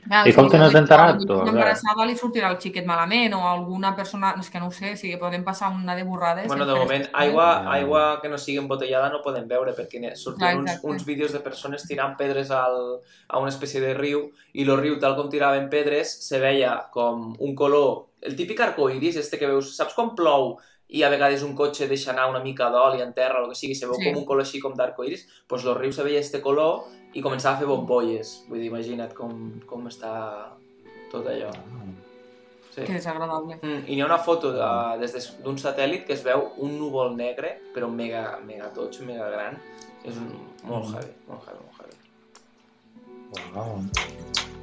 Clar, 0.10 0.24
I 0.26 0.32
com 0.34 0.48
si 0.48 0.56
te 0.56 0.58
n'has 0.58 0.74
enterat, 0.74 1.20
Una 1.22 1.34
Albert? 1.36 1.50
embarassada 1.52 2.06
li 2.10 2.16
sortirà 2.18 2.48
el 2.50 2.56
xiquet 2.58 2.86
malament 2.88 3.36
o 3.38 3.44
alguna 3.46 3.92
persona... 3.96 4.32
És 4.42 4.48
que 4.50 4.58
no 4.58 4.72
ho 4.72 4.74
sé, 4.74 4.96
o 4.96 4.98
sigui, 4.98 5.20
poden 5.22 5.44
passar 5.46 5.70
una 5.76 5.94
de 5.94 6.06
borrades. 6.08 6.48
Bueno, 6.50 6.66
de 6.66 6.72
entre- 6.74 6.86
moment, 6.86 7.06
aigua, 7.14 7.50
aigua 7.76 8.02
que 8.24 8.32
no 8.32 8.40
sigui 8.42 8.58
embotellada 8.58 9.12
no 9.14 9.20
podem 9.22 9.46
veure 9.52 9.76
perquè 9.78 10.02
Clar, 10.02 10.16
sortien 10.18 10.64
uns, 10.64 10.80
uns 10.82 11.06
vídeos 11.06 11.36
de 11.36 11.44
persones 11.46 11.86
tirant 11.86 12.16
pedres 12.18 12.50
al, 12.50 12.80
a 13.28 13.38
una 13.44 13.52
espècie 13.54 13.84
de 13.84 13.94
riu 13.94 14.32
i 14.54 14.66
el 14.66 14.74
riu, 14.82 14.98
tal 15.04 15.14
com 15.20 15.30
tiraven 15.30 15.70
pedres, 15.70 16.16
se 16.26 16.42
veia 16.42 16.74
com 16.96 17.36
un 17.38 17.54
color... 17.54 18.08
El 18.26 18.34
típic 18.36 18.66
arcoiris, 18.66 19.16
este 19.22 19.38
que 19.38 19.52
veus... 19.52 19.76
Saps 19.78 19.94
quan 19.94 20.16
plou 20.18 20.56
i 20.90 21.04
a 21.04 21.10
vegades 21.10 21.44
un 21.44 21.56
cotxe 21.56 21.88
deixa 21.88 22.12
anar 22.12 22.28
una 22.30 22.40
mica 22.40 22.70
d'oli 22.70 23.02
en 23.02 23.14
terra 23.14 23.42
o 23.42 23.44
el 23.46 23.50
que 23.52 23.56
sigui, 23.56 23.76
se 23.76 23.86
veu 23.86 23.96
Sí. 23.96 24.06
com 24.10 24.18
un 24.18 24.26
color 24.26 24.42
així 24.42 24.60
com 24.60 24.74
d'arcoiris? 24.74 25.26
Doncs 25.28 25.46
pues 25.48 25.66
el 25.66 25.76
riu 25.76 25.92
se 25.94 26.04
veia 26.04 26.20
este 26.20 26.42
color 26.42 26.86
i 27.14 27.22
començava 27.22 27.56
a 27.56 27.60
fer 27.60 27.68
bombolles. 27.68 28.46
Vull 28.50 28.60
dir, 28.60 28.68
imagina't 28.68 29.14
com, 29.14 29.60
com 29.66 29.86
està 29.88 30.50
tot 31.12 31.26
allò. 31.28 31.52
Sí. 32.72 32.84
Que 32.86 32.94
desagradable. 32.94 33.58
Mm, 33.62 33.84
I 33.88 33.96
n'hi 33.96 34.02
ha 34.02 34.06
una 34.06 34.18
foto 34.20 34.52
de, 34.54 34.98
des 35.00 35.14
de- 35.14 35.44
d'un 35.44 35.58
satèl·lit 35.58 36.06
que 36.06 36.14
es 36.14 36.24
veu 36.24 36.52
un 36.58 36.78
núvol 36.78 37.16
negre, 37.16 37.60
però 37.74 37.90
mega, 37.90 38.40
mega 38.46 38.70
toig, 38.74 39.00
mega 39.02 39.30
gran. 39.30 39.58
És 40.06 40.16
un, 40.18 40.30
molt 40.64 40.86
Mm. 40.86 40.94
heavy, 40.96 41.14
molt 41.28 41.44
heavy, 41.48 41.60
molt 41.66 41.82
heavy. 41.82 41.98
Wow. 43.54 44.59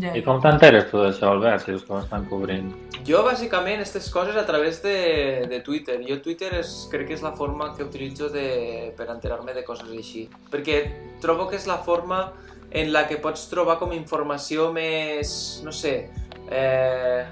Ja. 0.00 0.12
I 0.16 0.22
com 0.26 0.40
t'enteres 0.42 0.88
tu 0.90 0.98
d'això, 1.00 1.30
Albert, 1.32 1.64
si 1.64 1.72
que 1.72 1.92
ho 1.94 1.98
estan 2.02 2.26
cobrint? 2.28 2.72
Jo, 3.06 3.22
bàsicament, 3.24 3.80
aquestes 3.80 4.08
coses 4.12 4.36
a 4.36 4.44
través 4.48 4.82
de, 4.82 5.46
de 5.48 5.60
Twitter. 5.64 6.00
Jo 6.08 6.18
Twitter 6.24 6.50
és, 6.58 6.72
crec 6.90 7.06
que 7.08 7.14
és 7.16 7.22
la 7.22 7.32
forma 7.38 7.70
que 7.76 7.86
utilitzo 7.86 8.28
de, 8.32 8.92
per 8.98 9.06
enterar-me 9.14 9.54
de 9.54 9.62
coses 9.64 9.88
així. 9.94 10.26
Perquè 10.52 10.80
trobo 11.22 11.46
que 11.48 11.56
és 11.56 11.68
la 11.70 11.78
forma 11.86 12.32
en 12.70 12.90
la 12.92 13.06
que 13.08 13.20
pots 13.22 13.46
trobar 13.48 13.78
com 13.78 13.94
informació 13.94 14.72
més, 14.74 15.62
no 15.64 15.72
sé, 15.72 16.10
eh, 16.50 17.22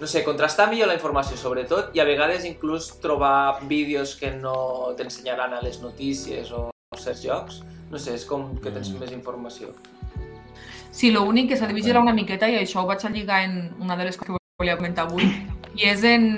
no 0.00 0.06
sé, 0.10 0.24
contrastar 0.26 0.66
millor 0.68 0.90
la 0.90 0.98
informació 0.98 1.38
sobretot 1.38 1.94
i 1.96 2.02
a 2.02 2.04
vegades 2.04 2.44
inclús 2.44 2.90
trobar 3.00 3.62
vídeos 3.70 4.16
que 4.20 4.32
no 4.34 4.92
t'ensenyaran 4.98 5.54
a 5.54 5.62
les 5.62 5.80
notícies 5.80 6.50
o 6.52 6.66
a 6.90 6.98
certs 6.98 7.24
llocs. 7.24 7.62
No 7.92 8.00
sé, 8.02 8.16
és 8.18 8.24
com 8.26 8.56
que 8.58 8.72
tens 8.74 8.90
Mm. 8.90 8.98
més 9.00 9.12
informació. 9.12 9.70
Sí, 10.94 11.10
l'únic 11.10 11.48
que 11.50 11.56
s'ha 11.58 11.66
de 11.66 11.74
vigilar 11.74 12.00
una 12.04 12.12
miqueta, 12.14 12.46
i 12.48 12.54
això 12.60 12.84
ho 12.84 12.86
vaig 12.86 13.02
a 13.04 13.10
lligar 13.10 13.40
en 13.48 13.72
una 13.82 13.96
de 13.98 14.04
les 14.06 14.16
coses 14.16 14.36
que 14.38 14.62
volia 14.62 14.76
comentar 14.78 15.08
avui, 15.08 15.26
i 15.74 15.88
és 15.90 16.04
en, 16.06 16.28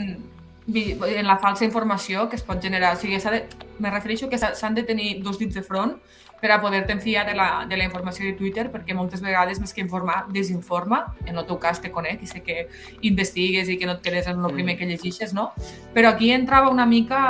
en 0.72 1.26
la 1.28 1.36
falsa 1.42 1.66
informació 1.68 2.25
que 2.30 2.36
es 2.40 2.42
pot 2.42 2.62
generar. 2.64 2.94
O 2.96 3.00
sigui, 3.00 3.18
de, 3.20 3.42
me 3.78 3.90
refereixo 3.92 4.30
que 4.30 4.38
s'ha- 4.40 4.54
s'han 4.56 4.75
de 4.75 4.82
tenir 4.88 5.18
dos 5.22 5.36
dits 5.38 5.54
de 5.54 5.62
front 5.62 5.98
per 6.40 6.50
a 6.52 6.60
poder-te 6.60 6.96
fiar 7.00 7.26
de 7.28 7.34
la, 7.36 7.66
de 7.68 7.76
la 7.76 7.84
informació 7.84 8.25
de 8.26 8.32
Twitter, 8.36 8.70
perquè 8.72 8.94
moltes 8.96 9.20
vegades, 9.25 9.60
més 9.60 9.72
que 9.76 9.80
informar, 9.84 10.25
desinforma. 10.32 11.02
En 11.26 11.36
el 11.36 11.44
teu 11.48 11.58
cas 11.60 11.80
te 11.80 11.90
conec 11.92 12.22
i 12.25 12.26
sé 12.26 12.42
que 12.44 12.66
investigues 13.02 13.68
i 13.68 13.76
que 13.76 13.86
no 13.88 13.98
et 13.98 14.02
quedes 14.04 14.26
en 14.32 14.40
el 14.44 14.52
primer 14.56 14.76
que 14.80 14.88
llegixes, 14.88 15.32
no? 15.36 15.50
Però 15.94 16.10
aquí 16.14 16.32
entrava 16.32 16.68
una 16.72 16.84
mica 16.86 17.20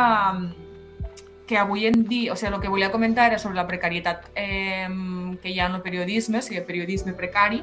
que 1.46 1.56
avui 1.58 1.86
en 1.86 2.04
dia, 2.08 2.32
o 2.32 2.36
sigui, 2.36 2.54
el 2.54 2.60
que 2.60 2.68
volia 2.68 2.90
comentar 2.90 3.28
era 3.30 3.38
sobre 3.38 3.56
la 3.56 3.66
precarietat 3.68 4.30
eh, 4.34 4.88
que 5.42 5.50
hi 5.50 5.60
ha 5.60 5.68
en 5.70 5.78
el 5.78 5.82
periodisme, 5.82 6.38
o 6.38 6.42
sigui, 6.42 6.60
periodisme 6.66 7.14
precari, 7.14 7.62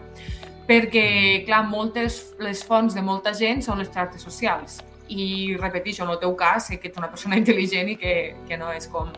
perquè, 0.68 1.44
clar, 1.46 1.66
moltes, 1.68 2.34
les 2.40 2.64
fonts 2.64 2.96
de 2.96 3.04
molta 3.04 3.34
gent 3.36 3.62
són 3.62 3.84
les 3.84 3.92
xarxes 3.92 4.24
socials. 4.24 4.80
I, 5.12 5.58
repeteixo, 5.60 6.06
en 6.06 6.14
el 6.16 6.22
teu 6.22 6.32
cas, 6.40 6.70
sé 6.70 6.80
que 6.80 6.88
ets 6.88 6.98
una 6.98 7.12
persona 7.12 7.38
intel·ligent 7.42 7.92
i 7.92 8.00
que, 8.00 8.16
que 8.48 8.58
no 8.58 8.72
és 8.72 8.88
com, 8.88 9.12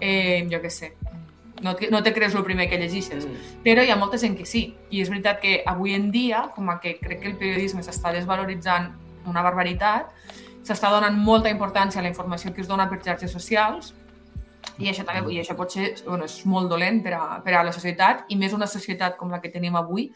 eh, 0.00 0.46
jo 0.50 0.62
què 0.64 0.72
sé, 0.72 0.94
no, 1.60 1.74
te- 1.76 1.90
no 1.90 2.02
te 2.02 2.14
creus 2.14 2.34
el 2.34 2.44
primer 2.44 2.68
que 2.70 2.78
llegixes. 2.78 3.26
Mm. 3.26 3.60
Però 3.64 3.84
hi 3.84 3.90
ha 3.90 3.98
molta 4.00 4.18
gent 4.18 4.36
que 4.38 4.46
sí. 4.46 4.64
I 4.90 5.02
és 5.02 5.10
veritat 5.10 5.40
que 5.42 5.60
avui 5.66 5.94
en 5.94 6.10
dia, 6.14 6.46
com 6.54 6.70
a 6.70 6.78
que 6.80 6.96
crec 7.02 7.20
que 7.22 7.32
el 7.32 7.36
periodisme 7.36 7.82
s'està 7.84 8.12
desvaloritzant 8.14 8.92
una 9.28 9.42
barbaritat, 9.44 10.14
s'està 10.68 10.90
donant 10.92 11.16
molta 11.16 11.50
importància 11.50 12.02
a 12.02 12.04
la 12.04 12.12
informació 12.12 12.52
que 12.52 12.62
es 12.64 12.68
dona 12.68 12.88
per 12.90 13.00
xarxes 13.04 13.32
socials 13.32 13.94
i 14.78 14.90
això, 14.90 15.04
també, 15.06 15.32
i 15.34 15.40
això 15.40 15.56
pot 15.58 15.72
ser, 15.72 15.94
bueno, 16.06 16.26
és 16.28 16.42
molt 16.46 16.70
dolent 16.70 17.00
per 17.02 17.14
a, 17.16 17.22
per 17.44 17.56
a 17.56 17.64
la 17.66 17.72
societat 17.74 18.28
i 18.30 18.36
més 18.38 18.54
una 18.54 18.68
societat 18.70 19.16
com 19.18 19.32
la 19.32 19.40
que 19.42 19.50
tenim 19.54 19.78
avui 19.78 20.10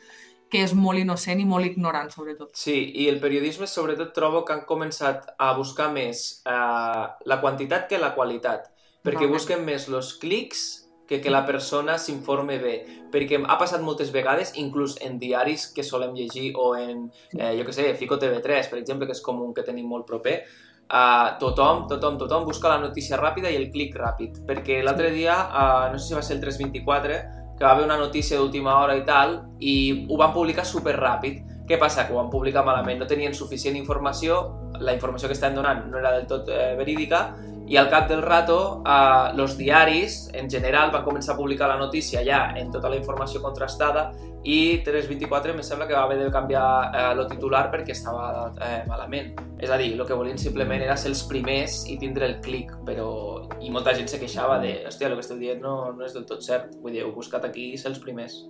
que 0.53 0.61
és 0.61 0.75
molt 0.77 1.01
innocent 1.01 1.41
i 1.41 1.47
molt 1.49 1.65
ignorant, 1.65 2.11
sobretot. 2.13 2.51
Sí, 2.61 2.77
i 3.01 3.07
el 3.09 3.23
periodisme 3.23 3.65
sobretot 3.67 4.13
trobo 4.13 4.43
que 4.45 4.53
han 4.53 4.67
començat 4.69 5.31
a 5.41 5.55
buscar 5.57 5.89
més 5.95 6.43
eh, 6.45 7.05
la 7.33 7.39
quantitat 7.41 7.89
que 7.89 8.01
la 8.01 8.13
qualitat, 8.13 8.69
perquè 9.01 9.25
Totalment. 9.25 9.39
busquen 9.39 9.65
més 9.65 9.89
els 9.89 10.13
clics 10.21 10.67
que 11.09 11.21
que 11.21 11.31
la 11.31 11.45
persona 11.45 11.99
s'informe 11.99 12.59
bé, 12.59 12.75
perquè 13.13 13.41
ha 13.43 13.59
passat 13.59 13.83
moltes 13.83 14.13
vegades, 14.13 14.55
inclús 14.57 14.97
en 15.03 15.19
diaris 15.19 15.67
que 15.75 15.83
solem 15.83 16.15
llegir 16.15 16.53
o 16.57 16.75
en, 16.77 17.11
eh, 17.39 17.55
jo 17.59 17.65
que 17.67 17.73
sé, 17.73 17.95
Fico 17.95 18.19
TV3, 18.19 18.69
per 18.71 18.79
exemple, 18.79 19.07
que 19.07 19.13
és 19.13 19.21
com 19.21 19.41
un 19.43 19.53
que 19.55 19.67
tenim 19.67 19.87
molt 19.87 20.07
proper, 20.07 20.43
Uh, 20.93 21.39
tothom, 21.41 21.87
tothom, 21.89 22.19
tothom 22.21 22.43
busca 22.45 22.69
la 22.69 22.77
notícia 22.77 23.17
ràpida 23.17 23.49
i 23.49 23.57
el 23.57 23.71
clic 23.73 23.95
ràpid, 23.97 24.43
perquè 24.45 24.83
l'altre 24.85 25.09
dia, 25.15 25.39
uh, 25.49 25.87
no 25.89 25.97
sé 25.97 26.11
si 26.11 26.17
va 26.19 26.21
ser 26.21 26.35
el 26.37 26.43
324, 26.43 27.15
que 27.57 27.65
va 27.65 27.71
haver 27.71 27.87
una 27.87 27.97
notícia 27.97 28.37
d'última 28.37 28.75
hora 28.77 28.99
i 28.99 29.05
tal, 29.07 29.39
i 29.61 29.75
ho 30.11 30.19
van 30.21 30.35
publicar 30.35 30.67
super 30.69 30.99
ràpid. 30.99 31.39
Què 31.65 31.79
passa? 31.81 32.05
Que 32.05 32.13
ho 32.13 32.19
van 32.19 32.29
publicar 32.29 32.65
malament, 32.67 33.01
no 33.01 33.09
tenien 33.09 33.33
suficient 33.33 33.79
informació, 33.79 34.43
la 34.85 34.93
informació 34.93 35.31
que 35.31 35.39
estaven 35.39 35.57
donant 35.57 35.87
no 35.89 36.01
era 36.03 36.13
del 36.17 36.27
tot 36.29 36.51
eh, 36.53 36.75
verídica, 36.77 37.23
i 37.69 37.77
al 37.77 37.89
cap 37.89 38.09
del 38.11 38.23
rato, 38.23 38.83
eh, 38.85 39.41
els 39.41 39.57
diaris, 39.57 40.29
en 40.35 40.51
general, 40.51 40.91
van 40.93 41.05
començar 41.07 41.35
a 41.35 41.39
publicar 41.39 41.69
la 41.71 41.79
notícia 41.79 42.25
ja 42.27 42.53
en 42.59 42.71
tota 42.71 42.91
la 42.91 42.99
informació 42.99 43.41
contrastada 43.41 44.11
i 44.43 44.83
324 44.83 45.53
em 45.55 45.63
sembla 45.63 45.87
que 45.87 45.95
va 45.95 46.03
haver 46.03 46.19
de 46.19 46.31
canviar 46.35 46.65
eh, 46.91 47.05
el 47.13 47.23
titular 47.31 47.69
perquè 47.71 47.95
estava 47.95 48.51
eh, 48.59 48.83
malament. 48.89 49.39
És 49.63 49.71
a 49.71 49.79
dir, 49.79 49.93
el 49.95 50.03
que 50.07 50.19
volien 50.19 50.39
simplement 50.39 50.83
era 50.83 50.97
ser 50.99 51.13
els 51.13 51.23
primers 51.31 51.85
i 51.87 51.97
tindre 52.01 52.27
el 52.27 52.41
clic, 52.43 52.75
però... 52.87 53.09
I 53.63 53.71
molta 53.71 53.95
gent 53.95 54.11
se 54.11 54.19
queixava 54.19 54.59
de, 54.59 54.75
hòstia, 54.89 55.07
el 55.09 55.15
que 55.15 55.23
esteu 55.23 55.39
dient 55.39 55.63
no, 55.63 55.93
no 55.95 56.05
és 56.05 56.17
del 56.17 56.27
tot 56.27 56.43
cert. 56.43 56.75
Vull 56.83 56.97
dir, 56.97 57.05
heu 57.07 57.15
buscat 57.15 57.47
aquí 57.47 57.71
ser 57.79 57.93
els 57.93 58.03
primers. 58.03 58.41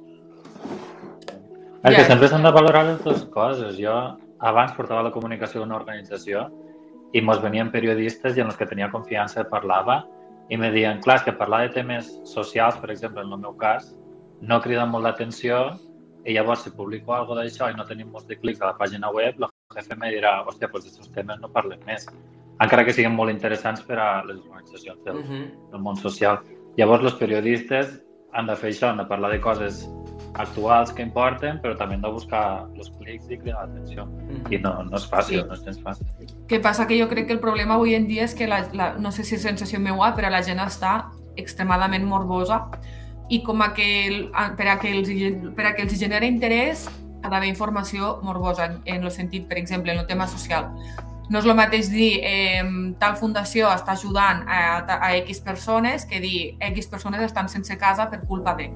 Ja. 1.82 1.90
que 1.90 2.04
sempre 2.06 2.28
s'han 2.30 2.46
de 2.46 2.52
valorar 2.54 2.86
les 2.88 3.00
dues 3.04 3.26
coses. 3.34 3.76
Jo 3.76 3.94
abans 4.42 4.72
portava 4.74 5.04
la 5.04 5.12
comunicació 5.14 5.60
d'una 5.60 5.76
organització 5.76 6.48
i 7.12 7.20
mos 7.20 7.42
venien 7.42 7.70
periodistes 7.70 8.36
i 8.36 8.42
en 8.42 8.50
els 8.50 8.56
que 8.56 8.68
tenia 8.68 8.90
confiança 8.90 9.44
parlava 9.48 10.02
i 10.48 10.56
me 10.56 10.70
deien, 10.72 11.00
clar, 11.00 11.22
que 11.24 11.32
parlar 11.32 11.62
de 11.66 11.72
temes 11.76 12.08
socials, 12.28 12.76
per 12.80 12.90
exemple, 12.90 13.22
en 13.22 13.32
el 13.32 13.40
meu 13.40 13.56
cas, 13.56 13.92
no 14.40 14.60
crida 14.60 14.84
molt 14.86 15.06
l'atenció 15.06 15.62
i 16.26 16.34
llavors 16.36 16.64
si 16.64 16.72
publico 16.74 17.14
algo 17.14 17.34
d'això 17.38 17.70
i 17.70 17.76
no 17.78 17.86
tenim 17.88 18.10
molts 18.12 18.28
de 18.28 18.36
clics 18.38 18.60
a 18.62 18.70
la 18.70 18.76
pàgina 18.78 19.10
web, 19.14 19.40
la 19.42 19.50
jefe 19.74 19.96
me 19.98 20.12
dirà, 20.14 20.40
hòstia, 20.46 20.68
doncs 20.68 20.86
d'aquests 20.88 21.14
temes 21.14 21.40
no 21.40 21.50
parlem 21.52 21.80
més. 21.86 22.06
Encara 22.62 22.84
que 22.84 22.94
siguin 22.94 23.14
molt 23.16 23.32
interessants 23.32 23.82
per 23.86 23.98
a 23.98 24.22
les 24.26 24.38
organitzacions 24.38 25.02
del, 25.04 25.16
Mm 25.16 25.24
-hmm. 25.28 25.70
del 25.70 25.80
món 25.80 25.96
social. 25.96 26.40
Llavors, 26.76 27.04
els 27.04 27.14
periodistes 27.14 28.02
han 28.32 28.46
de 28.46 28.56
fer 28.56 28.70
això, 28.70 28.90
han 28.90 28.98
de 28.98 29.04
parlar 29.04 29.30
de 29.32 29.40
coses 29.40 29.88
actuals 30.34 30.92
que 30.92 31.02
importen, 31.02 31.58
però 31.62 31.76
també 31.76 31.96
han 31.98 32.04
de 32.04 32.10
buscar 32.12 32.66
els 32.76 32.90
clics 32.98 33.28
i 33.30 33.38
cridar 33.38 33.66
l'atenció. 33.66 34.06
I 34.50 34.58
no, 34.62 34.74
no 34.88 34.96
és 34.96 35.08
fàcil, 35.10 35.42
Sí. 35.42 35.48
no 35.48 35.54
és 35.54 35.64
gens 35.64 35.80
fàcil. 35.82 36.06
Què 36.48 36.60
passa? 36.62 36.86
Que 36.86 36.98
jo 36.98 37.08
crec 37.08 37.26
que 37.26 37.32
el 37.36 37.40
problema 37.40 37.74
avui 37.74 37.94
en 37.94 38.06
dia 38.06 38.24
és 38.24 38.34
que, 38.34 38.46
la, 38.46 38.62
la, 38.72 38.94
no 38.98 39.12
sé 39.12 39.24
si 39.24 39.36
és 39.36 39.42
sensació 39.42 39.80
meua, 39.80 40.14
però 40.16 40.30
la 40.30 40.42
gent 40.42 40.60
està 40.60 41.10
extremadament 41.36 42.04
morbosa 42.04 42.66
i 43.28 43.42
com 43.42 43.62
a 43.62 43.72
que, 43.72 44.28
per, 44.56 44.66
a 44.68 44.78
que 44.78 44.90
els, 44.92 45.08
per 45.56 45.66
a 45.66 45.74
que 45.74 45.86
els 45.86 45.94
genera 45.98 46.26
interès 46.26 46.88
ha 47.22 47.30
d'haver 47.30 47.48
informació 47.48 48.18
morbosa 48.22 48.66
en, 48.66 48.80
en 48.84 49.04
el 49.04 49.10
sentit, 49.10 49.46
per 49.48 49.58
exemple, 49.58 49.92
en 49.92 50.00
el 50.00 50.06
tema 50.06 50.26
social. 50.26 50.72
No 51.30 51.38
és 51.38 51.46
el 51.46 51.54
mateix 51.56 51.88
dir 51.88 52.18
eh, 52.26 52.64
tal 53.00 53.14
fundació 53.16 53.70
està 53.72 53.94
ajudant 53.94 54.42
a, 54.48 54.82
a, 54.82 54.96
a 55.06 55.12
X 55.22 55.40
persones 55.40 56.04
que 56.04 56.20
dir 56.20 56.56
X 56.72 56.88
persones 56.92 57.22
estan 57.22 57.48
sense 57.48 57.78
casa 57.78 58.10
per 58.10 58.20
culpa 58.26 58.54
de. 58.58 58.68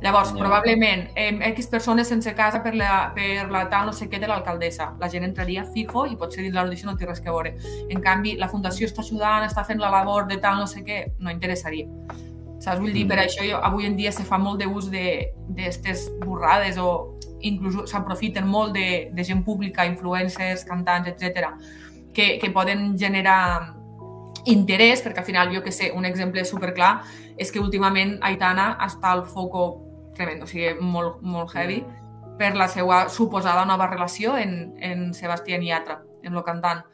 Llavors, 0.00 0.30
Ja. 0.32 0.38
probablement, 0.38 1.10
eh, 1.16 1.38
X 1.54 1.66
persones 1.66 2.06
sense 2.08 2.32
casa 2.34 2.62
per 2.62 2.74
la, 2.74 3.12
per 3.14 3.50
la 3.50 3.68
tal 3.68 3.86
no 3.86 3.92
sé 3.92 4.08
què 4.08 4.20
de 4.20 4.28
l'alcaldessa. 4.28 4.94
La 5.00 5.08
gent 5.08 5.24
entraria 5.24 5.64
fijo 5.64 6.06
i 6.06 6.14
potser 6.16 6.42
dins 6.42 6.54
la 6.54 6.64
notícia 6.64 6.86
no 6.86 6.96
té 6.96 7.04
res 7.06 7.20
que 7.20 7.30
veure. 7.30 7.56
En 7.90 8.00
canvi, 8.00 8.36
la 8.36 8.48
fundació 8.48 8.86
està 8.86 9.00
ajudant, 9.00 9.44
està 9.44 9.64
fent 9.64 9.80
la 9.80 9.90
labor 9.90 10.28
de 10.28 10.36
tal 10.36 10.56
no 10.58 10.66
sé 10.66 10.84
què, 10.84 11.12
no 11.18 11.30
interessaria. 11.30 11.86
Saps? 12.60 12.80
Vull 12.80 12.92
dir, 12.92 13.04
Mm. 13.04 13.08
per 13.08 13.18
això 13.18 13.42
jo, 13.50 13.56
avui 13.62 13.86
en 13.86 13.96
dia 13.96 14.12
se 14.12 14.24
fa 14.24 14.38
molt 14.38 14.62
d'ús 14.62 14.90
d'aquestes 14.90 16.12
borrades 16.24 16.78
o 16.78 17.18
inclús 17.40 17.88
s'aprofiten 17.90 18.46
molt 18.46 18.72
de, 18.74 19.10
de 19.12 19.24
gent 19.24 19.44
pública, 19.44 19.86
influencers, 19.86 20.64
cantants, 20.64 21.08
etc 21.08 21.50
que, 22.12 22.38
que 22.40 22.50
poden 22.50 22.98
generar 22.98 23.74
interès, 24.44 25.02
perquè 25.04 25.18
al 25.18 25.24
final, 25.24 25.54
jo 25.54 25.62
que 25.62 25.70
sé, 25.70 25.92
un 25.94 26.04
exemple 26.04 26.44
superclar 26.44 27.02
és 27.36 27.52
que 27.52 27.60
últimament 27.60 28.18
Aitana 28.22 28.76
està 28.80 29.12
al 29.12 29.24
foco 29.24 29.87
tremendo, 30.18 30.44
o 30.44 30.50
sigui, 30.50 30.74
molt, 30.82 31.22
molt 31.22 31.54
heavy, 31.54 31.80
per 32.38 32.52
la 32.58 32.68
seva 32.70 33.06
suposada 33.10 33.64
nova 33.66 33.88
relació 33.90 34.36
en, 34.38 34.74
en 34.82 35.12
Sebastián 35.14 35.64
Yatra, 35.64 36.02
en 36.22 36.34
el 36.34 36.44
cantant. 36.44 36.84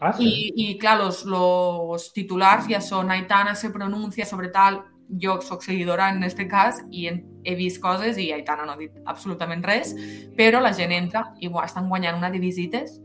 Ah, 0.00 0.14
sí? 0.14 0.52
Y, 0.54 0.70
y 0.70 0.78
claro, 0.78 1.04
los, 1.04 1.24
los 1.26 2.12
titulars 2.16 2.70
ja 2.70 2.80
són 2.80 3.10
Aitana 3.12 3.54
se 3.54 3.68
pronuncia 3.70 4.24
sobre 4.24 4.48
tal, 4.48 4.80
jo 5.10 5.40
sóc 5.42 5.62
seguidora 5.66 6.08
en 6.14 6.22
este 6.22 6.46
cas 6.48 6.84
i 6.90 7.08
en, 7.10 7.24
he 7.44 7.56
vist 7.58 7.82
coses 7.82 8.16
i 8.18 8.30
Aitana 8.32 8.64
no 8.64 8.72
ha 8.72 8.78
dit 8.78 8.94
absolutament 9.10 9.62
res, 9.66 9.92
però 10.38 10.62
la 10.62 10.72
gent 10.72 10.94
entra 10.94 11.32
i 11.42 11.50
uah, 11.50 11.66
estan 11.66 11.90
guanyant 11.90 12.16
una 12.16 12.30
de 12.30 12.38
visites 12.38 13.00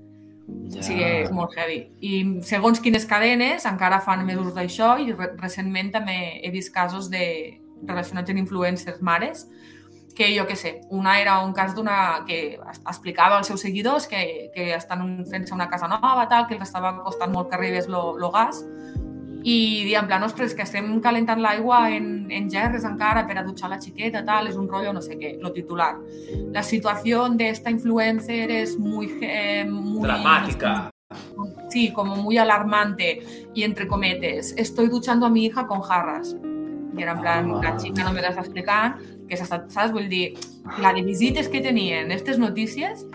Ja. 0.45 0.79
o 0.79 0.83
sigui, 0.83 1.03
és 1.03 1.31
molt 1.33 1.55
heavy. 1.57 1.79
I 2.05 2.41
segons 2.45 2.81
quines 2.81 3.05
cadenes 3.09 3.65
encara 3.65 4.01
fan 4.05 4.25
més 4.27 4.37
ús 4.37 4.53
d'això 4.53 4.95
i 5.01 5.11
re 5.13 5.31
recentment 5.39 5.91
també 5.93 6.17
he 6.43 6.51
vist 6.53 6.73
casos 6.73 7.09
de 7.09 7.25
relacionats 7.87 8.31
amb 8.31 8.41
influencers 8.41 9.01
mares 9.01 9.47
que 10.15 10.29
jo 10.31 10.45
què 10.47 10.55
sé, 10.55 10.71
una 10.95 11.17
era 11.19 11.41
un 11.43 11.51
cas 11.53 11.75
d'una 11.75 12.23
que 12.25 12.57
explicava 12.87 13.35
als 13.37 13.51
seus 13.51 13.61
seguidors 13.61 14.07
que, 14.07 14.49
que 14.55 14.71
estan 14.73 15.25
fent-se 15.27 15.53
una 15.53 15.67
casa 15.67 15.89
nova, 15.91 16.23
tal, 16.31 16.47
que 16.47 16.55
els 16.55 16.63
estava 16.63 16.95
costant 17.03 17.33
molt 17.35 17.51
que 17.51 17.59
arribés 17.59 17.89
lo, 17.91 18.13
lo 18.17 18.31
gas 18.31 18.63
i 19.45 19.83
dir 19.85 19.93
en 19.99 20.07
plan, 20.07 20.23
ostres, 20.25 20.55
que 20.57 20.63
estem 20.65 20.87
calentant 21.05 21.37
l'aigua 21.37 21.83
en, 21.93 22.31
en 22.33 22.47
gerres 22.49 22.87
encara 22.87 23.27
per 23.27 23.35
a 23.37 23.43
dutxar 23.45 23.69
la 23.69 23.77
xiqueta, 23.77 24.23
tal, 24.25 24.49
és 24.49 24.57
un 24.57 24.65
rotllo, 24.71 24.95
no 24.95 25.03
sé 25.05 25.19
què, 25.19 25.35
lo 25.37 25.51
titular. 25.53 25.91
La 26.55 26.63
situació 26.65 27.27
de 27.29 27.51
esta 27.51 27.69
influencer 27.69 28.49
es 28.49 28.79
muy, 28.79 29.11
eh, 29.21 29.63
muy 29.69 30.01
Dramática. 30.01 30.89
sí, 31.69 31.93
como 31.93 32.15
muy 32.15 32.39
alarmante 32.39 33.21
y 33.53 33.61
entre 33.61 33.87
cometes, 33.87 34.55
estoy 34.57 34.87
duchando 34.87 35.27
a 35.27 35.29
mi 35.29 35.45
hija 35.45 35.67
con 35.67 35.81
jarras. 35.81 36.35
I 36.97 37.01
era 37.03 37.11
en 37.13 37.19
plan, 37.21 37.51
Ah. 37.51 37.61
la 37.63 37.79
xica 37.79 38.03
només 38.03 38.23
està 38.23 38.39
explicant 38.39 38.95
que 39.27 39.35
s'està, 39.35 39.65
saps? 39.69 39.91
Vull 39.91 40.07
dir, 40.09 40.37
la 40.79 40.93
de 40.93 41.01
visites 41.03 41.49
que 41.49 41.61
tenien 41.61 42.05
aquestes 42.11 42.37
notícies, 42.39 43.05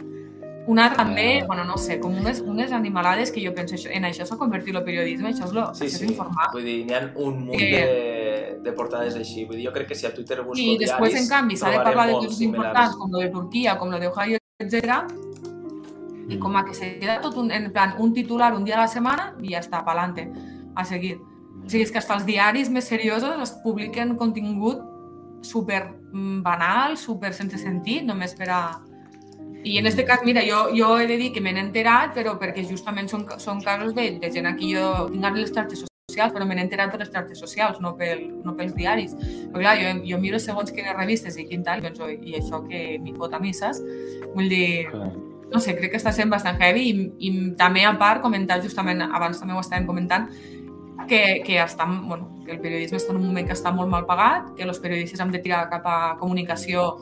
una 0.67 0.93
també, 0.95 1.43
bueno, 1.47 1.65
no 1.65 1.77
sé, 1.79 1.99
com 1.99 2.13
unes, 2.15 2.41
unes 2.41 2.71
animalades 2.73 3.33
que 3.33 3.41
jo 3.45 3.55
penso, 3.55 3.75
en 3.91 4.05
això 4.05 4.27
s'ha 4.27 4.37
convertit 4.37 4.75
el 4.77 4.85
periodisme, 4.85 5.31
això 5.31 5.47
és, 5.47 5.53
lo, 5.53 5.75
Sí, 5.75 5.85
això 5.87 5.97
sí. 5.99 6.05
és 6.05 6.11
informar. 6.11 6.51
Vull 6.53 6.65
dir, 6.65 6.85
n'hi 6.87 6.95
ha 6.95 7.11
un 7.17 7.45
munt 7.47 7.61
Eh. 7.61 8.59
de, 8.61 8.61
de 8.63 8.73
portades 8.73 9.17
així. 9.17 9.47
Vull 9.47 9.57
dir, 9.57 9.67
jo 9.67 9.73
crec 9.73 9.89
que 9.89 9.95
si 9.95 10.07
a 10.07 10.13
Twitter 10.15 10.43
busco 10.43 10.61
I 10.61 10.77
després, 10.79 11.11
diaris, 11.13 11.23
en 11.23 11.29
canvi, 11.29 11.57
s'ha 11.57 11.71
de 11.71 11.81
parlar 11.81 12.07
de 12.09 12.13
coses 12.13 12.41
importants, 12.43 12.95
com 12.97 13.11
lo 13.11 13.19
de 13.19 13.29
Turquia, 13.31 13.79
com 13.79 13.89
lo 13.91 13.99
de 13.99 14.07
Ohio, 14.09 14.39
etc. 14.59 15.07
I 16.29 16.39
com 16.39 16.55
a 16.57 16.65
que 16.65 16.75
se 16.75 16.99
queda 17.01 17.21
tot 17.21 17.37
un, 17.39 17.51
en 17.51 17.73
plan, 17.73 17.95
un 17.99 18.13
titular 18.13 18.53
un 18.55 18.63
dia 18.65 18.77
a 18.77 18.81
la 18.83 18.89
setmana 18.89 19.35
i 19.43 19.49
ja 19.55 19.59
està, 19.61 19.83
pa'lante, 19.85 20.31
a 20.77 20.85
seguir. 20.85 21.19
O 21.65 21.69
sigui, 21.69 21.85
és 21.85 21.93
que 21.93 22.01
fins 22.01 22.15
als 22.17 22.27
diaris 22.29 22.71
més 22.73 22.89
seriosos 22.89 23.43
es 23.45 23.53
publiquen 23.65 24.17
contingut 24.19 24.81
super 25.43 25.85
mm, 26.13 26.43
banal, 26.43 26.97
super 26.97 27.33
sense 27.35 27.59
sentit, 27.59 28.05
només 28.07 28.35
per 28.37 28.49
a... 28.51 28.63
I 29.63 29.77
en 29.77 29.87
este 29.87 30.07
cas, 30.09 30.23
mira, 30.25 30.41
jo, 30.47 30.71
jo 30.73 30.95
he 30.99 31.07
de 31.07 31.19
dir 31.21 31.33
que 31.35 31.41
me 31.45 31.53
n'he 31.53 31.61
enterat, 31.67 32.15
però 32.17 32.39
perquè 32.41 32.65
justament 32.65 33.11
són, 33.13 33.27
són 33.39 33.61
casos 33.61 33.93
de, 33.97 34.07
de 34.23 34.31
gent 34.33 34.49
aquí 34.49 34.73
jo 34.73 35.11
tinc 35.13 35.27
a 35.29 35.33
les 35.37 35.53
xarxes 35.53 35.85
socials, 36.11 36.33
però 36.33 36.47
me 36.49 36.57
n'he 36.57 36.65
enterat 36.65 36.93
per 36.93 37.03
les 37.03 37.11
xarxes 37.13 37.43
socials, 37.45 37.81
no, 37.85 37.93
pel, 37.97 38.23
no 38.45 38.55
pels 38.57 38.73
diaris. 38.77 39.13
Però 39.51 39.61
clar, 39.61 39.75
jo, 39.83 39.91
jo 40.09 40.21
miro 40.23 40.41
segons 40.41 40.73
quines 40.73 40.97
revistes 40.97 41.37
i 41.37 41.45
quin 41.51 41.65
tal, 41.67 41.83
i 41.83 41.91
penso, 41.91 42.09
i 42.09 42.39
això 42.41 42.63
que 42.65 42.97
m'hi 43.03 43.13
fot 43.19 43.37
a 43.37 43.43
misses, 43.43 43.83
vull 44.33 44.49
dir, 44.49 44.89
Clar. 44.89 45.11
no 45.53 45.61
sé, 45.61 45.77
crec 45.77 45.93
que 45.93 46.01
està 46.01 46.15
sent 46.17 46.33
bastant 46.33 46.57
heavy 46.57 46.87
i, 46.89 47.07
i 47.29 47.35
també 47.61 47.85
a 47.85 47.93
part 48.01 48.25
comentar 48.25 48.63
justament, 48.65 49.05
abans 49.11 49.45
també 49.45 49.59
ho 49.59 49.61
estàvem 49.61 49.89
comentant, 49.93 50.31
que, 51.11 51.43
que, 51.43 51.59
està, 51.59 51.89
bueno, 51.91 52.31
que 52.47 52.55
el 52.55 52.61
periodisme 52.63 53.01
està 53.01 53.11
en 53.11 53.19
un 53.19 53.27
moment 53.27 53.49
que 53.49 53.57
està 53.57 53.73
molt 53.75 53.91
mal 53.91 54.07
pagat, 54.07 54.53
que 54.55 54.63
els 54.63 54.79
periodistes 54.79 55.21
hem 55.21 55.33
de 55.35 55.43
tirar 55.43 55.65
cap 55.73 55.87
a 55.91 55.99
comunicació 56.21 56.93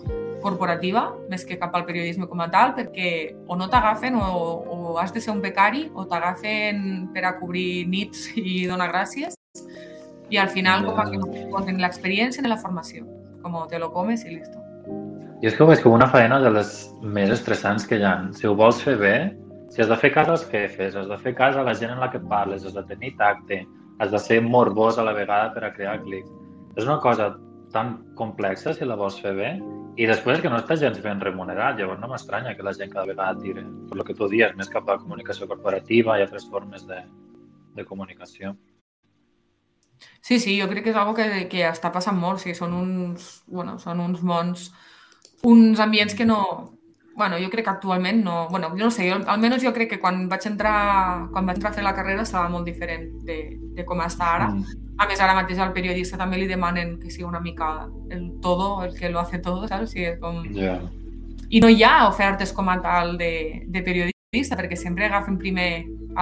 corporativa 0.41 1.03
més 1.29 1.43
que 1.45 1.59
cap 1.59 1.75
al 1.75 1.85
periodisme 1.85 2.29
com 2.31 2.41
a 2.41 2.49
tal, 2.51 2.73
perquè 2.77 3.11
o 3.51 3.57
no 3.59 3.69
t'agafen 3.69 4.17
o, 4.17 4.29
o 4.73 4.97
has 5.03 5.13
de 5.13 5.21
ser 5.21 5.35
un 5.35 5.43
becari 5.45 5.89
o 5.95 6.07
t'agafen 6.09 7.09
per 7.15 7.27
a 7.27 7.35
cobrir 7.41 7.85
nits 7.91 8.31
i 8.39 8.65
donar 8.71 8.89
gràcies 8.95 9.37
i 10.31 10.39
al 10.39 10.49
final 10.53 10.87
com 10.87 11.01
a 11.01 11.09
que 11.11 11.19
no 11.21 11.29
compten 11.53 11.83
l'experiència 11.83 12.45
ni 12.45 12.53
la 12.53 12.61
formació, 12.61 13.05
com 13.43 13.59
te 13.69 13.81
lo 13.83 13.91
comes 13.93 14.25
i 14.25 14.39
listo. 14.39 14.63
Jo 15.43 15.51
és 15.51 15.57
que 15.57 15.65
ho 15.65 15.69
veig 15.69 15.83
com 15.85 15.95
una 15.95 16.09
feina 16.11 16.41
de 16.43 16.51
les 16.55 16.73
més 17.03 17.31
estressants 17.31 17.85
que 17.87 18.01
hi 18.01 18.07
ha. 18.07 18.15
Si 18.35 18.49
ho 18.49 18.57
vols 18.59 18.81
fer 18.83 18.97
bé, 19.01 19.17
si 19.71 19.83
has 19.83 19.91
de 19.91 19.99
fer 20.01 20.11
cas 20.15 20.31
als 20.33 20.47
jefes, 20.51 20.97
has 20.97 21.09
de 21.09 21.19
fer 21.23 21.35
cas 21.39 21.57
a 21.57 21.65
la 21.67 21.77
gent 21.79 21.93
en 21.95 22.01
la 22.03 22.11
que 22.11 22.21
parles, 22.21 22.65
has 22.67 22.75
de 22.75 22.85
tenir 22.89 23.15
tacte, 23.21 23.63
has 23.99 24.13
de 24.15 24.21
ser 24.23 24.41
morbós 24.43 24.99
a 24.99 25.05
la 25.07 25.17
vegada 25.17 25.53
per 25.55 25.65
a 25.67 25.73
crear 25.75 25.99
clics. 26.05 26.31
És 26.77 26.87
una 26.87 27.01
cosa 27.03 27.33
tan 27.73 27.99
complexa 28.17 28.73
si 28.75 28.87
la 28.87 28.97
vols 28.97 29.19
fer 29.21 29.35
bé 29.37 29.51
i 29.99 30.07
després 30.07 30.39
que 30.39 30.51
no 30.51 30.61
està 30.61 30.77
gens 30.79 31.01
ben 31.03 31.19
remunerat, 31.19 31.79
llavors 31.79 31.99
no 31.99 32.09
m'estranya 32.13 32.55
que 32.55 32.63
la 32.63 32.73
gent 32.77 32.93
cada 32.93 33.09
vegada 33.09 33.41
tire, 33.43 33.65
per 33.89 33.99
lo 33.99 34.05
que 34.07 34.15
tu 34.15 34.29
dius, 34.31 34.55
més 34.55 34.71
cap 34.71 34.87
a 34.87 34.99
comunicació 35.01 35.49
corporativa 35.51 36.15
i 36.15 36.23
altres 36.23 36.47
formes 36.53 36.87
de, 36.87 37.01
de 37.75 37.85
comunicació. 37.85 38.55
Sí, 40.23 40.39
sí, 40.39 40.55
jo 40.61 40.69
crec 40.71 40.85
que 40.87 40.93
és 40.93 41.01
algo 41.01 41.17
que, 41.19 41.27
que 41.51 41.65
està 41.67 41.91
passant 41.91 42.15
molt. 42.15 42.39
O 42.39 42.43
sigui, 42.45 42.55
són 42.55 42.77
uns, 42.79 43.27
bueno, 43.51 43.75
són 43.83 43.99
uns 44.05 44.23
mons, 44.23 44.69
uns 45.43 45.83
ambients 45.83 46.15
que 46.15 46.29
no... 46.29 46.41
Bueno, 47.19 47.37
jo 47.43 47.51
crec 47.51 47.65
que 47.67 47.71
actualment 47.71 48.23
no... 48.25 48.49
Bueno, 48.49 48.71
jo 48.71 48.85
no 48.87 48.91
sé, 48.95 49.09
jo, 49.11 49.19
almenys 49.27 49.65
jo 49.67 49.73
crec 49.75 49.91
que 49.91 49.99
quan 49.99 50.29
vaig 50.31 50.45
entrar, 50.47 50.75
quan 51.33 51.49
vaig 51.49 51.59
entrar 51.59 51.73
a 51.73 51.75
fer 51.75 51.83
la 51.85 51.95
carrera 51.97 52.23
estava 52.23 52.49
molt 52.53 52.69
diferent 52.69 53.09
de, 53.27 53.39
de 53.75 53.85
com 53.85 53.99
està 54.05 54.29
ara. 54.37 54.53
Mm. 54.55 54.85
A 55.03 55.09
més, 55.11 55.21
ara 55.23 55.35
mateix 55.35 55.59
al 55.63 55.75
periodista 55.75 56.19
també 56.21 56.39
li 56.39 56.47
demanen 56.51 56.95
que 57.03 57.11
sigui 57.11 57.27
una 57.27 57.43
mica 57.43 57.89
el 58.15 58.31
todo, 58.43 58.85
el 58.85 58.95
que 58.95 59.11
lo 59.11 59.19
hace 59.19 59.43
todo, 59.43 59.67
saps? 59.67 59.91
O 59.91 59.91
sigui, 59.91 60.15
com... 60.23 60.41
Ja. 60.55 60.79
I 61.51 61.61
no 61.65 61.73
hi 61.73 61.83
ha 61.83 62.07
ofertes 62.07 62.55
com 62.55 62.71
a 62.71 62.79
tal 62.85 63.17
de, 63.19 63.65
de 63.67 63.83
periodista, 63.83 64.55
perquè 64.55 64.79
sempre 64.79 65.07
agafen 65.07 65.39
primer 65.43 65.71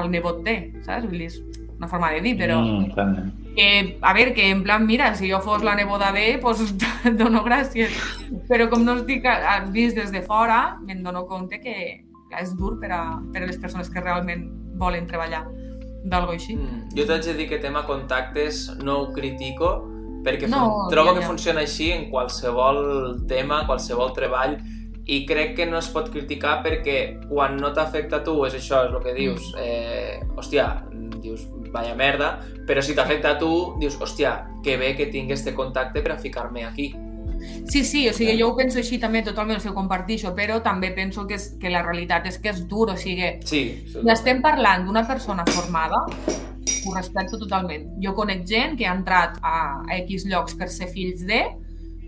el 0.00 0.10
nebot 0.10 0.40
de, 0.48 0.56
saps? 0.86 1.04
Vull 1.04 1.26
dir, 1.26 1.30
una 1.78 1.88
forma 1.88 2.10
de 2.10 2.20
dir, 2.20 2.36
però... 2.38 2.60
Mm. 2.62 3.32
Que, 3.56 3.98
a 4.02 4.12
ver, 4.12 4.34
que 4.34 4.50
en 4.50 4.62
plan, 4.62 4.84
mira, 4.86 5.14
si 5.14 5.30
jo 5.30 5.40
fos 5.40 5.62
la 5.64 5.74
neboda 5.74 6.12
de, 6.12 6.38
pues 6.42 6.60
dono 7.18 7.42
gràcies. 7.44 7.92
Però 8.48 8.68
com 8.68 8.84
no 8.84 8.98
estic 9.00 9.24
a- 9.26 9.64
vist 9.72 9.96
des 9.96 10.12
de 10.12 10.20
fora, 10.22 10.78
me'n 10.84 11.02
dono 11.02 11.24
compte 11.26 11.60
que, 11.60 12.04
que 12.30 12.42
és 12.42 12.52
dur 12.56 12.78
per 12.80 12.92
a, 12.92 13.02
per 13.32 13.42
a 13.42 13.46
les 13.46 13.56
persones 13.58 13.88
que 13.88 14.00
realment 14.00 14.48
volen 14.76 15.06
treballar 15.08 15.46
d'algo 16.04 16.32
així. 16.36 16.54
Mm. 16.56 16.90
Jo 16.96 17.06
t'haig 17.08 17.24
de 17.24 17.34
dir 17.34 17.48
que 17.48 17.58
tema 17.58 17.86
contactes 17.88 18.66
no 18.84 18.98
ho 19.00 19.12
critico 19.12 19.86
perquè 20.26 20.48
No, 20.50 20.88
trobo 20.90 21.12
ja, 21.14 21.14
que 21.14 21.22
ja. 21.24 21.28
funciona 21.30 21.60
així 21.64 21.92
en 21.94 22.08
qualsevol 22.10 23.24
tema, 23.30 23.62
qualsevol 23.66 24.12
treball 24.12 24.56
i 25.06 25.20
crec 25.24 25.54
que 25.56 25.66
no 25.70 25.78
es 25.78 25.86
pot 25.94 26.08
criticar 26.10 26.60
perquè 26.64 27.20
quan 27.28 27.56
no 27.56 27.72
t'afecta 27.72 28.20
a 28.20 28.24
tu 28.26 28.40
és 28.44 28.54
això, 28.58 28.84
és 28.88 28.92
el 28.92 29.02
que 29.04 29.14
dius, 29.14 29.52
Mm. 29.54 29.60
eh, 29.62 30.20
hòstia, 30.36 30.64
vaya 31.76 31.94
merda, 31.94 32.36
però 32.66 32.82
si 32.82 32.96
t'afecta 32.96 33.36
a 33.36 33.40
tu, 33.40 33.50
dius, 33.80 33.98
hòstia, 34.00 34.38
que 34.64 34.78
bé 34.80 34.94
que 34.96 35.10
tinc 35.12 35.30
este 35.36 35.54
contacte 35.54 36.02
per 36.02 36.16
a 36.16 36.18
ficar-me 36.18 36.64
aquí. 36.64 36.94
Sí, 37.68 37.84
sí, 37.84 38.08
o 38.08 38.14
sigui, 38.16 38.36
jo 38.40 38.48
ho 38.50 38.56
penso 38.56 38.80
així 38.80 38.98
també 38.98 39.22
totalment, 39.26 39.58
o 39.58 39.62
sigui, 39.62 39.74
ho 39.74 39.78
compartixo, 39.78 40.32
però 40.34 40.58
també 40.64 40.90
penso 40.96 41.26
que, 41.28 41.36
és, 41.36 41.50
que 41.60 41.70
la 41.70 41.84
realitat 41.84 42.26
és 42.30 42.40
que 42.42 42.50
és 42.54 42.64
dur, 42.66 42.88
o 42.94 42.96
sigui, 42.96 43.36
Sí, 43.44 43.62
Si 43.92 44.10
estem 44.12 44.42
parlant 44.42 44.86
d'una 44.86 45.04
persona 45.06 45.44
formada, 45.52 46.04
ho 46.86 46.94
respecto 46.94 47.38
totalment. 47.38 47.88
Jo 48.02 48.14
conec 48.14 48.44
gent 48.46 48.76
que 48.78 48.86
ha 48.86 48.94
entrat 48.96 49.38
a, 49.42 49.82
a 49.86 50.00
X 50.02 50.26
llocs 50.30 50.56
per 50.58 50.70
ser 50.72 50.88
fills 50.92 51.26
de, 51.26 51.42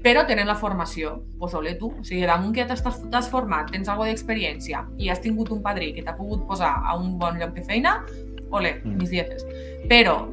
però 0.02 0.24
tenen 0.26 0.46
la 0.46 0.57
formació. 0.57 1.18
Pues, 1.38 1.54
ole 1.59 1.74
tu, 1.78 1.90
o 1.90 2.04
sigui, 2.07 2.24
damunt 2.26 2.54
que 2.54 2.66
t'has 2.66 3.31
format, 3.31 3.70
tens 3.74 3.90
alguna 3.90 4.12
d'experiència 4.12 4.85
i 4.98 5.11
has 5.11 5.22
tingut 5.24 5.50
un 5.54 5.62
padrí 5.62 5.92
que 5.94 6.04
t'ha 6.07 6.16
pogut 6.16 6.46
posar 6.48 6.72
a 6.85 6.96
un 6.96 7.18
bon 7.18 7.38
lloc 7.40 7.54
de 7.57 7.64
feina, 7.66 7.98
ole, 8.50 8.80
Mm. 8.84 8.96
mis 8.98 9.11
dieces. 9.11 9.46
Però 9.88 10.26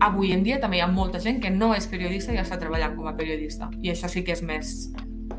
avui 0.00 0.32
en 0.32 0.42
dia 0.42 0.58
també 0.60 0.78
hi 0.78 0.80
ha 0.80 0.86
molta 0.88 1.20
gent 1.20 1.40
que 1.42 1.50
no 1.50 1.74
és 1.74 1.86
periodista 1.86 2.32
i 2.32 2.36
està 2.38 2.58
treballant 2.58 2.96
com 2.96 3.06
a 3.06 3.14
periodista. 3.16 3.70
I 3.82 3.90
això 3.90 4.08
sí 4.08 4.24
que 4.24 4.32
és 4.32 4.42
més 4.42 4.92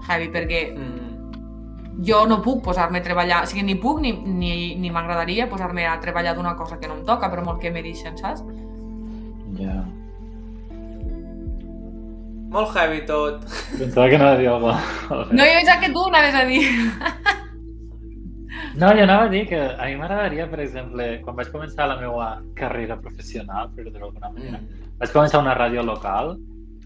heavy, 0.07 0.29
perquè 0.29 0.73
Mm, 0.77 2.03
jo 2.05 2.25
no 2.27 2.41
puc 2.41 2.63
posar-me 2.63 2.97
a 2.99 3.01
treballar, 3.03 3.43
o 3.43 3.45
sigui, 3.45 3.63
ni 3.63 3.75
puc 3.75 3.99
ni, 4.01 4.11
ni, 4.13 4.75
ni 4.75 4.89
m'agradaria 4.89 5.47
posar-me 5.49 5.85
a 5.85 5.99
treballar 5.99 6.35
d'una 6.35 6.55
cosa 6.55 6.79
que 6.79 6.87
no 6.87 6.95
em 6.95 7.03
toca, 7.05 7.29
però 7.31 7.43
molt 7.43 7.59
que 7.61 7.71
me 7.71 7.83
deixen, 7.83 8.17
saps? 8.17 8.43
Ja. 9.59 9.83
molt 12.53 12.69
heavy 12.75 13.03
tot. 13.05 13.41
Pensava 13.79 14.09
que 14.09 14.17
no 14.17 14.37
dir 14.37 14.47
alguna 14.47 14.79
cosa. 15.07 15.33
No, 15.33 15.43
jo 15.43 15.53
pensava 15.57 15.81
que 15.81 15.89
tu 15.91 16.03
anaves 16.05 16.35
a 16.35 16.45
dir. 16.45 16.61
No, 18.75 18.89
jo 18.97 19.03
anava 19.03 19.27
a 19.27 19.29
dir 19.29 19.43
que 19.47 19.59
a 19.59 19.85
mi 19.85 19.95
m'agradaria, 19.99 20.47
per 20.49 20.59
exemple, 20.63 21.05
quan 21.21 21.35
vaig 21.37 21.51
començar 21.53 21.85
la 21.87 21.97
meva 21.99 22.29
carrera 22.57 22.97
professional, 22.97 23.69
per 23.75 23.83
dir-ho 23.85 23.99
d'alguna 23.99 24.31
manera, 24.33 24.57
Mm. 24.57 24.97
vaig 24.99 25.11
començar 25.13 25.41
una 25.41 25.53
ràdio 25.55 25.83
local 25.85 26.37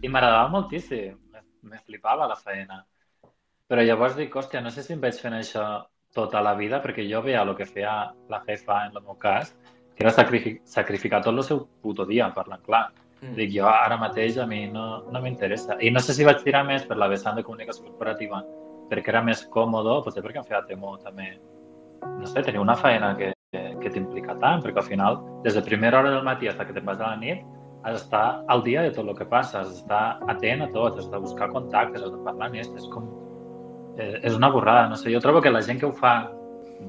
i 0.02 0.08
m'agradava 0.10 0.50
moltíssim. 0.50 1.16
Me, 1.64 1.78
flipava 1.86 2.28
la 2.28 2.36
feina. 2.36 2.86
Però 3.68 3.84
llavors 3.84 4.16
dic, 4.16 4.34
hòstia, 4.34 4.62
no 4.62 4.70
sé 4.70 4.84
si 4.84 4.94
em 4.94 5.02
veig 5.02 5.16
fent 5.20 5.34
això 5.34 5.86
tota 6.16 6.42
la 6.42 6.54
vida, 6.56 6.82
perquè 6.82 7.10
jo 7.10 7.22
veia 7.22 7.42
el 7.42 7.56
que 7.56 7.66
feia 7.66 8.14
la 8.30 8.42
jefa 8.48 8.86
en 8.86 8.96
el 8.96 9.04
meu 9.04 9.18
cas, 9.18 9.54
que 9.96 10.04
era 10.04 10.12
sacrific 10.12 10.62
sacrificar 10.64 11.22
tot 11.24 11.36
el 11.36 11.44
seu 11.44 11.68
puto 11.82 12.06
dia, 12.06 12.32
parlant 12.34 12.64
clar. 12.64 12.92
Mm. 13.22 13.36
Dic, 13.36 13.52
jo 13.52 13.66
ara 13.68 13.98
mateix 13.98 14.38
a 14.38 14.46
mi 14.46 14.68
no, 14.68 15.04
no 15.12 15.22
m'interessa. 15.22 15.78
I 15.82 15.90
no 15.92 16.00
sé 16.00 16.14
si 16.14 16.24
vaig 16.24 16.44
tirar 16.44 16.64
més 16.66 16.86
per 16.86 16.98
la 16.98 17.08
vessant 17.08 17.36
de 17.36 17.44
comunicació 17.44 17.84
corporativa, 17.86 18.44
perquè 18.90 19.10
era 19.10 19.22
més 19.22 19.46
còmode, 19.48 20.04
potser 20.04 20.24
perquè 20.24 20.38
em 20.38 20.44
feia 20.44 20.64
temor 20.68 21.00
també, 21.00 21.38
no 22.02 22.26
sé, 22.28 22.44
tenir 22.44 22.60
una 22.60 22.76
feina 22.76 23.16
que, 23.18 23.32
que, 23.54 23.92
t'implica 23.94 24.36
tant, 24.42 24.64
perquè 24.64 24.82
al 24.82 24.88
final, 24.88 25.22
des 25.46 25.56
de 25.56 25.64
primera 25.66 26.00
hora 26.00 26.12
del 26.16 26.26
matí 26.28 26.50
fins 26.50 26.68
que 26.68 26.76
te'n 26.76 26.86
vas 26.86 27.00
a 27.00 27.14
la 27.14 27.22
nit, 27.22 27.46
has 27.84 28.02
d'estar 28.02 28.44
al 28.52 28.64
dia 28.64 28.84
de 28.84 28.92
tot 28.92 29.08
el 29.08 29.16
que 29.16 29.26
passa, 29.26 29.62
has 29.62 29.72
d'estar 29.72 30.20
atent 30.34 30.66
a 30.66 30.70
tot, 30.74 30.98
has 31.00 31.10
de 31.12 31.24
buscar 31.24 31.50
contactes, 31.54 32.04
has 32.04 32.12
de 32.12 32.22
parlar 32.26 32.50
amb 32.50 32.60
és 32.60 32.92
com... 32.94 33.08
Eh, 33.98 34.20
és 34.28 34.36
una 34.36 34.50
borrada, 34.54 34.90
no 34.90 34.98
sé, 35.00 35.10
jo 35.14 35.22
trobo 35.24 35.42
que 35.42 35.50
la 35.50 35.64
gent 35.66 35.80
que 35.80 35.88
ho 35.88 35.94
fa 35.96 36.30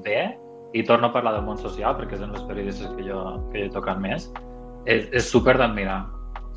bé, 0.03 0.37
i 0.73 0.83
torno 0.83 1.07
a 1.07 1.13
parlar 1.13 1.33
del 1.33 1.45
món 1.47 1.57
social, 1.57 1.95
perquè 1.97 2.17
és 2.19 2.23
en 2.25 2.33
les 2.35 2.45
periodistes 2.45 2.91
que 2.93 3.05
jo, 3.07 3.19
que 3.49 3.63
jo 3.63 3.69
he 3.69 3.73
tocat 3.73 4.01
més, 4.01 4.29
és, 4.85 5.07
és 5.09 5.29
super 5.29 5.57
d'admirar, 5.57 6.03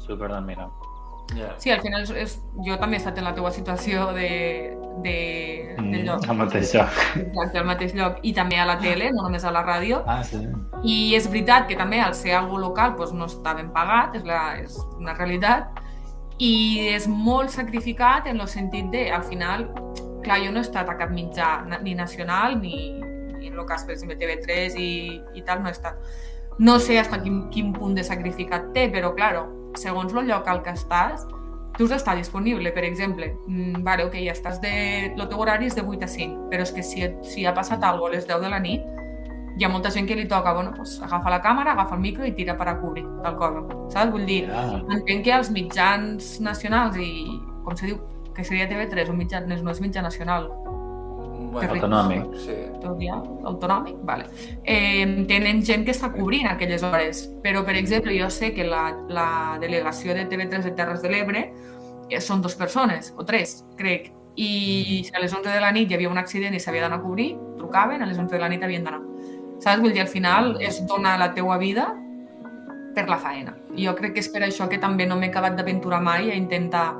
super 0.05 0.29
d'admirar. 0.33 0.69
Yeah. 1.33 1.55
Sí, 1.63 1.71
al 1.73 1.81
final 1.81 2.05
és, 2.21 2.37
jo 2.67 2.77
també 2.81 2.99
he 2.99 3.01
estat 3.01 3.17
en 3.17 3.25
la 3.25 3.33
teva 3.37 3.53
situació 3.55 4.11
de, 4.13 4.29
de, 5.03 5.75
de 5.77 5.83
mm, 5.83 6.05
lloc. 6.07 6.27
Al 6.29 6.37
mateix 6.37 6.73
lloc. 6.75 6.99
Exacte, 7.17 7.59
al 7.59 7.67
mateix 7.67 7.95
lloc. 7.97 8.19
I 8.23 8.33
també 8.37 8.59
a 8.61 8.67
la 8.69 8.77
tele, 8.83 9.11
no 9.15 9.25
només 9.27 9.45
a 9.45 9.53
la 9.55 9.65
ràdio. 9.67 10.03
Ah, 10.07 10.21
sí. 10.27 10.43
I 10.85 10.97
és 11.17 11.29
veritat 11.31 11.69
que 11.71 11.79
també 11.79 12.01
al 12.03 12.15
ser 12.19 12.37
algo 12.39 12.59
local 12.61 12.97
doncs 12.99 13.15
no 13.17 13.29
està 13.31 13.55
ben 13.59 13.71
pagat, 13.75 14.17
és, 14.19 14.27
la, 14.29 14.43
és 14.61 14.77
una 14.99 15.17
realitat. 15.19 15.81
I 16.43 16.93
és 16.93 17.07
molt 17.09 17.53
sacrificat 17.55 18.27
en 18.27 18.41
el 18.41 18.51
sentit 18.51 18.91
de, 18.93 19.07
al 19.15 19.23
final, 19.23 19.69
clar, 20.25 20.41
jo 20.43 20.53
no 20.53 20.63
he 20.63 20.67
estat 20.67 20.91
a 20.91 20.97
cap 20.99 21.13
mitjà 21.15 21.55
ni 21.83 21.95
nacional 21.95 22.59
ni, 22.61 22.99
ni 23.39 23.49
en 23.51 23.59
el 23.59 23.67
cas, 23.69 23.87
per 23.87 23.97
exemple, 23.97 24.19
TV3 24.19 24.79
i, 24.79 24.93
i 25.39 25.45
tal, 25.47 25.63
no 25.63 25.71
he 25.71 25.77
estat. 25.77 25.99
No 26.59 26.79
sé 26.79 26.99
fins 27.01 27.23
quin, 27.25 27.39
quin 27.53 27.73
punt 27.73 27.95
de 27.97 28.05
sacrificat 28.05 28.73
té, 28.75 28.89
però, 28.93 29.15
claro, 29.17 29.47
segons 29.79 30.13
el 30.13 30.29
lloc 30.29 30.49
al 30.49 30.61
que 30.63 30.75
estàs, 30.77 31.25
tu 31.77 31.85
has 31.85 31.91
d'estar 31.91 32.17
disponible, 32.17 32.71
per 32.73 32.85
exemple. 32.85 33.33
Mm, 33.47 33.83
vale, 33.83 34.05
ok, 34.05 34.15
ja 34.25 34.33
estàs 34.33 34.61
de... 34.61 34.73
El 35.17 35.29
teu 35.29 35.41
horari 35.41 35.67
és 35.67 35.75
de 35.77 35.83
8 35.83 36.05
a 36.05 36.09
5, 36.09 36.49
però 36.51 36.63
és 36.67 36.73
que 36.73 36.83
si, 36.83 37.07
si 37.23 37.47
ha 37.47 37.55
passat 37.55 37.83
alguna 37.85 38.13
a 38.13 38.17
les 38.17 38.27
10 38.29 38.41
de 38.45 38.51
la 38.53 38.61
nit, 38.61 38.83
hi 39.59 39.65
ha 39.65 39.69
molta 39.69 39.91
gent 39.93 40.07
que 40.09 40.17
li 40.17 40.27
toca, 40.29 40.53
bueno, 40.57 40.73
pues, 40.77 40.99
agafa 41.05 41.31
la 41.31 41.41
càmera, 41.45 41.73
agafa 41.73 41.95
el 41.97 42.01
micro 42.01 42.25
i 42.25 42.33
tira 42.33 42.57
per 42.57 42.69
a 42.69 42.79
cobrir 42.81 43.05
tal 43.23 43.37
cosa, 43.37 43.65
saps? 43.93 44.13
Vull 44.13 44.25
dir, 44.27 44.47
Ja. 44.49 44.81
entenc 44.91 45.25
que 45.25 45.33
els 45.35 45.51
mitjans 45.51 46.41
nacionals 46.41 46.97
i, 46.97 47.11
com 47.65 47.77
se 47.77 47.87
diu, 47.87 47.99
que 48.35 48.45
seria 48.45 48.69
TV3, 48.69 49.11
un 49.11 49.19
mitjà, 49.19 49.41
no 49.47 49.71
és 49.71 49.81
mitjà 49.81 50.01
nacional, 50.03 50.49
Bueno, 51.53 51.75
Autonòmic. 51.75 52.23
Sí. 52.41 52.55
autonòmic, 53.45 53.97
vale. 54.09 54.25
eh, 54.65 55.25
tenen 55.29 55.61
gent 55.63 55.85
que 55.85 55.93
està 55.93 56.09
cobrint 56.13 56.49
aquelles 56.49 56.83
hores. 56.83 57.27
Però, 57.45 57.63
per 57.65 57.77
exemple, 57.77 58.15
jo 58.19 58.31
sé 58.31 58.55
que 58.57 58.65
la, 58.65 58.87
la 59.09 59.59
delegació 59.61 60.15
de 60.15 60.25
TV3 60.31 60.65
de 60.65 60.73
Terres 60.73 61.03
de 61.03 61.11
l'Ebre 61.13 61.43
eh, 62.09 62.21
són 62.21 62.41
dues 62.41 62.57
persones, 62.57 63.13
o 63.17 63.25
tres, 63.29 63.65
crec. 63.77 64.11
I 64.35 65.05
si 65.05 65.13
a 65.13 65.21
les 65.21 65.33
11 65.33 65.51
de 65.53 65.61
la 65.61 65.73
nit 65.77 65.91
hi 65.91 65.95
havia 65.99 66.09
un 66.09 66.17
accident 66.17 66.55
i 66.57 66.61
s'havia 66.61 66.87
d'anar 66.87 67.03
a 67.03 67.03
cobrir, 67.03 67.35
trucaven, 67.59 68.01
a 68.01 68.07
les 68.09 68.17
11 68.17 68.33
de 68.33 68.41
la 68.41 68.49
nit 68.49 68.63
havien 68.65 68.85
d'anar. 68.85 69.03
Saps? 69.61 69.83
Vull 69.83 69.93
dir, 69.93 70.01
al 70.01 70.09
final 70.09 70.57
és 70.65 70.81
donar 70.89 71.19
la 71.21 71.35
teua 71.37 71.59
vida 71.61 71.91
per 72.97 73.09
la 73.09 73.19
faena. 73.21 73.53
I 73.77 73.85
jo 73.87 73.95
crec 73.99 74.17
que 74.17 74.25
és 74.25 74.31
per 74.33 74.41
això 74.47 74.69
que 74.73 74.81
també 74.81 75.05
no 75.07 75.19
m'he 75.21 75.29
acabat 75.29 75.55
d'aventurar 75.57 76.01
mai 76.01 76.31
a 76.31 76.35
intentar 76.35 76.95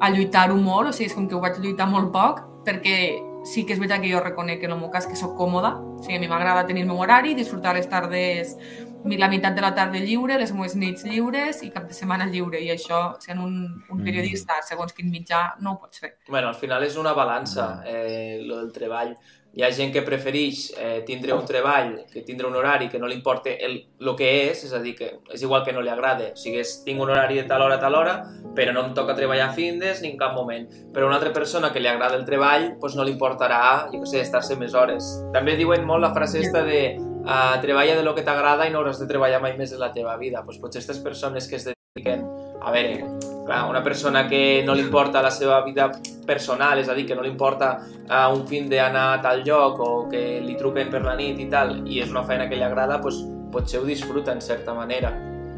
a 0.00 0.10
lluitar-ho 0.10 0.56
molt, 0.58 0.90
o 0.90 0.92
sigui, 0.92 1.06
és 1.12 1.14
com 1.14 1.28
que 1.30 1.38
ho 1.38 1.40
vaig 1.40 1.62
lluitar 1.62 1.86
molt 1.86 2.10
poc, 2.12 2.42
perquè 2.66 2.98
sí 3.44 3.64
que 3.66 3.74
és 3.74 3.78
veritat 3.78 4.00
que 4.02 4.10
jo 4.10 4.20
reconec 4.24 4.60
que 4.60 4.66
en 4.66 4.72
el 4.72 4.80
meu 4.80 4.90
cas 4.90 5.06
que 5.06 5.16
sóc 5.16 5.36
còmoda, 5.36 5.74
o 5.76 6.02
sigui, 6.02 6.16
a 6.16 6.20
mi 6.20 6.28
m'agrada 6.28 6.66
tenir 6.66 6.82
el 6.82 6.88
meu 6.88 6.98
horari, 7.04 7.34
disfrutar 7.34 7.74
les 7.76 7.88
tardes, 7.88 8.56
la 9.04 9.28
meitat 9.28 9.54
de 9.54 9.60
la 9.60 9.74
tarda 9.76 10.00
lliure, 10.00 10.38
les 10.40 10.52
meves 10.56 10.74
nits 10.80 11.04
lliures 11.04 11.62
i 11.62 11.68
cap 11.70 11.84
de 11.86 11.92
setmana 11.92 12.24
lliure, 12.26 12.56
i 12.64 12.70
això, 12.72 13.18
sent 13.20 13.38
un, 13.38 13.84
un 13.90 13.98
Mm. 14.00 14.04
periodista, 14.04 14.54
segons 14.64 14.94
quin 14.96 15.10
mitjà, 15.12 15.54
no 15.60 15.72
ho 15.72 15.78
pots 15.78 16.00
fer. 16.00 16.16
Bueno, 16.28 16.48
al 16.48 16.54
final 16.54 16.82
és 16.84 16.96
una 16.96 17.12
balança, 17.12 17.82
eh, 17.84 18.40
lo 18.46 18.56
del 18.56 18.72
treball. 18.72 19.14
Hi 19.54 19.62
ha 19.62 19.68
gent 19.70 19.92
que 19.94 20.02
prefereix 20.02 20.64
eh, 20.74 21.04
tindre 21.06 21.30
un 21.32 21.44
treball, 21.46 21.92
que 22.10 22.24
tindre 22.26 22.48
un 22.48 22.56
horari 22.58 22.88
que 22.90 22.98
no 22.98 23.06
li 23.06 23.14
importa 23.14 23.52
el, 23.54 23.76
el 24.00 24.08
que 24.18 24.30
és, 24.48 24.64
és 24.66 24.72
a 24.74 24.80
dir, 24.82 24.96
que 24.98 25.10
és 25.30 25.44
igual 25.46 25.62
que 25.62 25.72
no 25.72 25.82
li 25.84 25.92
agrade. 25.92 26.32
O 26.34 26.40
sigui, 26.40 26.58
és, 26.58 26.72
tinc 26.82 26.98
un 26.98 27.12
horari 27.12 27.38
de 27.38 27.44
tal 27.46 27.62
hora 27.62 27.76
a 27.78 27.82
tal 27.82 27.94
hora, 27.94 28.16
però 28.56 28.72
no 28.74 28.82
em 28.88 28.96
toca 28.98 29.14
treballar 29.14 29.52
a 29.52 29.54
findes 29.54 30.02
ni 30.02 30.10
en 30.10 30.18
cap 30.18 30.34
moment. 30.34 30.66
Però 30.94 31.06
una 31.06 31.20
altra 31.20 31.30
persona 31.36 31.70
que 31.70 31.82
li 31.82 31.86
agrada 31.90 32.18
el 32.18 32.26
treball, 32.26 32.72
doncs 32.82 32.96
no 32.98 33.06
li 33.06 33.14
importarà, 33.14 33.60
jo 33.92 34.02
què 34.02 34.10
sé, 34.10 34.24
estar-se 34.26 34.58
més 34.58 34.74
hores. 34.74 35.12
També 35.36 35.54
diuen 35.60 35.86
molt 35.86 36.02
la 36.02 36.10
frase 36.16 36.42
esta 36.42 36.64
de 36.66 36.80
uh, 36.98 37.54
treballa 37.62 37.94
de 37.94 38.02
lo 38.02 38.16
que 38.18 38.26
t'agrada 38.26 38.66
i 38.66 38.74
no 38.74 38.82
hauràs 38.82 38.98
de 38.98 39.06
treballar 39.10 39.38
mai 39.44 39.54
més 39.60 39.70
en 39.70 39.82
la 39.84 39.92
teva 39.94 40.18
vida. 40.18 40.42
Doncs 40.42 40.58
potser 40.58 40.82
aquestes 40.82 40.98
persones 41.06 41.46
que 41.46 41.62
es 41.62 41.70
dediquen 41.70 42.26
a 42.58 42.74
veure, 42.74 43.06
clar, 43.44 43.68
una 43.70 43.82
persona 43.82 44.26
que 44.28 44.62
no 44.66 44.74
li 44.74 44.82
importa 44.82 45.22
la 45.22 45.30
seva 45.30 45.60
vida 45.64 45.90
personal, 46.26 46.80
és 46.80 46.88
a 46.88 46.94
dir, 46.96 47.06
que 47.06 47.16
no 47.16 47.22
li 47.22 47.30
importa 47.30 47.74
uh, 47.84 48.32
un 48.34 48.46
fin 48.48 48.68
d'anar 48.70 49.04
a 49.12 49.20
tal 49.22 49.44
lloc 49.44 49.80
o 49.84 49.90
que 50.10 50.40
li 50.44 50.56
truquen 50.60 50.90
per 50.90 51.04
la 51.04 51.14
nit 51.18 51.40
i 51.40 51.48
tal, 51.52 51.76
i 51.86 52.00
és 52.02 52.10
una 52.10 52.24
feina 52.24 52.48
que 52.48 52.56
li 52.56 52.64
agrada, 52.66 52.98
doncs 53.02 53.22
potser 53.52 53.80
ho 53.80 53.86
disfruta 53.86 54.32
en 54.32 54.40
certa 54.42 54.74
manera. 54.74 55.12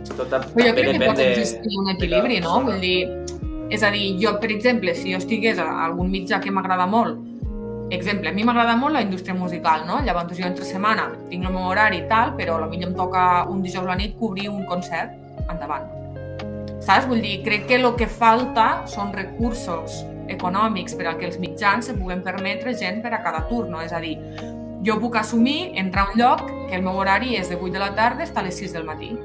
Tot 0.07 0.29
Però 0.31 0.69
jo 0.69 0.75
crec 0.75 0.93
que 0.93 1.07
pot 1.07 1.23
existir 1.23 1.79
un 1.81 1.89
de 1.89 1.97
cada 1.97 1.97
equilibri, 1.97 2.41
no? 2.45 2.61
Vull 2.67 2.83
dir, 2.83 2.99
és 3.75 3.83
a 3.83 3.91
dir, 3.91 4.13
jo, 4.23 4.37
per 4.43 4.53
exemple, 4.55 4.95
si 4.95 5.15
jo 5.15 5.19
estigués 5.19 5.59
a 5.59 5.67
algun 5.87 6.13
mitjà 6.13 6.39
que 6.43 6.53
m'agrada 6.55 6.87
molt, 6.87 7.19
exemple, 7.91 8.31
a 8.31 8.35
mi 8.35 8.47
m'agrada 8.47 8.77
molt 8.79 8.95
la 8.95 9.03
indústria 9.03 9.35
musical, 9.35 9.87
no? 9.87 10.01
Llavors 10.07 10.39
jo 10.39 10.47
entre 10.47 10.67
setmana 10.67 11.09
tinc 11.31 11.47
el 11.47 11.55
meu 11.55 11.71
horari 11.73 12.03
i 12.05 12.09
tal, 12.11 12.35
però 12.39 12.59
potser 12.63 12.87
em 12.87 12.95
toca 12.95 13.47
un 13.51 13.63
dijous 13.63 13.85
a 13.85 13.93
la 13.93 13.99
nit 13.99 14.19
cobrir 14.19 14.51
un 14.51 14.65
concert, 14.71 15.15
endavant. 15.47 15.96
Saps? 16.87 17.09
Vull 17.11 17.19
dir, 17.19 17.41
crec 17.43 17.65
que 17.67 17.81
el 17.81 17.87
que 17.99 18.07
falta 18.07 18.85
són 18.87 19.11
recursos 19.15 20.05
econòmics 20.31 20.95
per 20.95 21.17
que 21.19 21.27
els 21.27 21.41
mitjans 21.43 21.89
se 21.91 21.97
puguen 21.99 22.23
permetre 22.23 22.75
gent 22.79 23.01
per 23.03 23.11
a 23.17 23.23
cada 23.25 23.43
turno. 23.49 23.81
És 23.83 23.93
a 23.93 23.99
dir, 23.99 24.15
jo 24.87 24.95
puc 25.03 25.19
assumir 25.19 25.73
entrar 25.75 26.07
a 26.07 26.13
un 26.13 26.21
lloc 26.21 26.45
que 26.69 26.77
el 26.79 26.87
meu 26.87 27.01
horari 27.01 27.35
és 27.41 27.51
de 27.51 27.59
8 27.59 27.73
de 27.75 27.83
la 27.83 27.91
tarda 27.99 28.23
fins 28.23 28.39
a 28.39 28.47
les 28.47 28.63
6 28.63 28.79
del 28.79 28.87
matí 28.87 29.17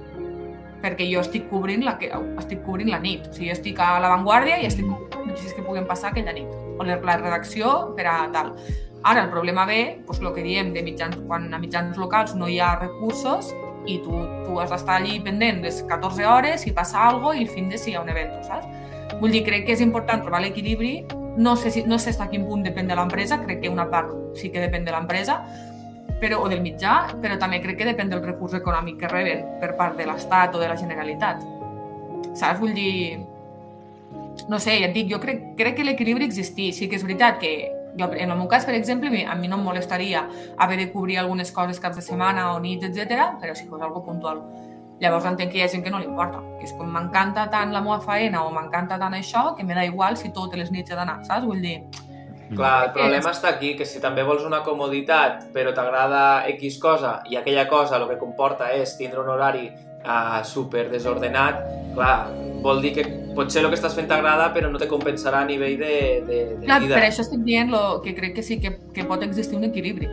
perquè 0.82 1.06
jo 1.06 1.21
estic 1.21 1.43
cobrint 1.52 1.84
la, 1.86 1.93
que, 2.02 2.10
estic 2.41 2.63
cobrint 2.65 2.89
la 2.89 2.97
nit. 2.97 3.28
O 3.30 3.34
sigui, 3.36 3.52
jo 3.52 3.54
estic 3.54 3.80
a 3.80 4.00
l'avantguàrdia 4.02 4.58
i 4.58 4.65
estic 4.65 4.88
cobrint 4.89 5.28
notícies 5.30 5.54
que 5.54 5.62
puguen 5.62 5.86
passar 5.86 6.10
aquella 6.10 6.34
nit. 6.34 6.50
O 6.80 6.88
la 6.88 6.97
redacció 6.97 7.93
per 7.93 8.08
a 8.10 8.15
tal. 8.34 8.56
Ara, 9.04 9.24
el 9.24 9.30
problema 9.30 9.67
ve, 9.69 10.02
doncs, 10.08 10.21
el 10.21 10.34
que 10.34 10.41
diem, 10.45 10.74
de 10.74 10.82
mitjans, 10.82 11.19
quan 11.28 11.47
a 11.54 11.60
mitjans 11.62 11.97
locals 12.02 12.34
no 12.34 12.50
hi 12.50 12.58
ha 12.58 12.76
recursos 12.80 13.54
i 13.88 13.98
tu, 14.04 14.13
tu 14.46 14.60
has 14.62 14.70
d'estar 14.72 15.00
allí 15.00 15.20
pendent 15.24 15.62
les 15.65 15.82
14 15.89 16.26
hores 16.28 16.67
i 16.67 16.74
passa 16.76 17.02
alguna 17.08 17.39
i 17.39 17.46
el 17.46 17.50
fin 17.50 17.70
de 17.70 17.80
si 17.82 17.91
hi 17.91 17.98
ha 17.98 18.04
un 18.04 18.12
event, 18.13 18.38
saps? 18.46 18.67
Vull 19.22 19.34
dir, 19.34 19.44
crec 19.46 19.65
que 19.67 19.76
és 19.76 19.82
important 19.84 20.22
trobar 20.24 20.41
l'equilibri. 20.44 20.94
No 21.38 21.56
sé, 21.56 21.72
si, 21.72 21.84
no 21.88 21.98
sé 22.00 22.13
a 22.20 22.28
quin 22.30 22.46
punt 22.48 22.63
depèn 22.65 22.89
de 22.89 22.96
l'empresa, 22.98 23.39
crec 23.41 23.62
que 23.63 23.72
una 23.72 23.88
part 23.89 24.38
sí 24.38 24.52
que 24.52 24.63
depèn 24.63 24.86
de 24.86 24.94
l'empresa, 24.94 25.41
però, 26.22 26.41
o 26.44 26.50
del 26.52 26.62
mitjà, 26.62 27.17
però 27.22 27.38
també 27.41 27.62
crec 27.63 27.80
que 27.80 27.89
depèn 27.89 28.12
del 28.12 28.24
recurs 28.24 28.56
econòmic 28.60 29.00
que 29.02 29.12
reben 29.12 29.46
per 29.62 29.74
part 29.80 29.98
de 29.98 30.06
l'Estat 30.10 30.56
o 30.56 30.62
de 30.62 30.70
la 30.70 30.78
Generalitat. 30.80 31.44
Saps? 32.34 32.60
Vull 32.62 32.74
dir... 32.78 33.20
No 34.50 34.58
sé, 34.63 34.78
ja 34.80 34.88
et 34.88 34.96
dic, 34.96 35.10
jo 35.12 35.20
crec, 35.22 35.41
crec 35.60 35.78
que 35.78 35.86
l'equilibri 35.86 36.26
existeix. 36.26 36.78
Sí 36.78 36.88
que 36.89 36.98
és 36.98 37.06
veritat 37.06 37.39
que 37.41 37.52
jo, 37.98 38.10
en 38.14 38.32
el 38.32 38.38
meu 38.38 38.48
cas, 38.48 38.66
per 38.66 38.76
exemple, 38.76 39.10
a 39.26 39.36
mi- 39.36 39.48
no 39.48 39.58
em 39.58 39.64
molestaria 39.64 40.28
haver 40.58 40.78
de 40.78 40.92
cobrir 40.92 41.18
algunes 41.20 41.52
coses 41.52 41.80
caps 41.80 41.96
de 41.98 42.02
setmana 42.02 42.54
o 42.54 42.60
nit, 42.60 42.84
etc, 42.84 43.40
però 43.42 43.56
si 43.56 43.66
fos 43.68 43.82
algo 43.82 44.04
puntual. 44.04 44.42
Llavors 45.02 45.26
entenc 45.26 45.52
que 45.52 45.58
hi 45.58 45.62
ha 45.64 45.68
gent 45.68 45.84
que 45.84 45.90
no 45.90 45.98
li 46.00 46.06
importa, 46.06 46.40
que 46.60 46.66
és 46.66 46.74
com 46.78 46.88
m'encanta 46.88 47.50
tant 47.50 47.72
la 47.74 47.82
meva 47.82 48.00
feina 48.02 48.44
o 48.46 48.52
m'encanta 48.52 49.00
tant 49.00 49.14
això 49.18 49.56
que 49.58 49.64
me 49.64 49.74
da 49.74 49.84
igual 49.86 50.16
si 50.18 50.30
totes 50.30 50.60
les 50.60 50.72
nits 50.72 50.92
he 50.92 50.96
d'anar, 50.96 51.24
saps? 51.26 51.46
Vull 51.46 51.62
dir, 51.62 51.84
Clar, 52.52 52.84
el 52.86 52.92
problema 52.92 53.32
està 53.32 53.48
aquí, 53.48 53.78
que 53.78 53.86
si 53.86 54.02
també 54.02 54.24
vols 54.28 54.44
una 54.44 54.60
comoditat, 54.62 55.46
però 55.54 55.72
t'agrada 55.74 56.44
X 56.50 56.78
cosa, 56.82 57.22
i 57.30 57.38
aquella 57.38 57.66
cosa 57.70 57.96
el 57.96 58.10
que 58.10 58.18
comporta 58.20 58.74
és 58.76 58.98
tindre 58.98 59.22
un 59.22 59.30
horari 59.30 59.70
uh, 60.06 60.42
super 60.48 60.88
desordenat, 60.92 61.62
clar, 61.96 62.16
vol 62.62 62.82
dir 62.82 62.94
que 62.96 63.06
potser 63.36 63.64
el 63.64 63.70
que 63.72 63.78
estàs 63.80 63.96
fent 63.98 64.10
t'agrada, 64.10 64.50
però 64.56 64.70
no 64.72 64.80
te 64.82 64.88
compensarà 64.90 65.42
a 65.42 65.48
nivell 65.48 65.78
de, 65.80 65.94
de, 66.28 66.42
de 66.60 66.66
Clar, 66.66 66.82
vida. 66.84 66.98
per 66.98 67.08
això 67.08 67.26
estic 67.26 67.46
dient 67.48 67.72
lo, 67.74 68.02
que 68.04 68.14
crec 68.18 68.36
que 68.38 68.44
sí 68.44 68.60
que, 68.62 68.76
que 68.94 69.06
pot 69.08 69.24
existir 69.26 69.58
un 69.58 69.66
equilibri. 69.70 70.10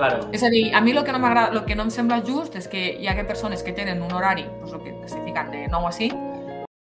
Claro. 0.00 0.24
És 0.32 0.42
a 0.42 0.48
dir, 0.48 0.70
a 0.74 0.80
mi 0.80 0.94
el 0.96 1.04
que 1.04 1.12
no 1.12 1.20
m'agrada, 1.20 1.52
el 1.52 1.66
que 1.68 1.76
no 1.76 1.84
em 1.84 1.92
sembla 1.92 2.22
just 2.24 2.56
és 2.56 2.68
que 2.72 2.80
hi 3.02 3.08
ha 3.08 3.16
persones 3.26 3.62
que 3.62 3.74
tenen 3.76 4.00
un 4.02 4.12
horari, 4.16 4.46
doncs 4.62 4.72
el 4.78 4.84
que 4.86 4.94
estic 5.04 5.26
ficant, 5.28 5.52
de 5.52 5.66
9 5.68 5.90
a 5.90 5.92
5, 5.92 6.30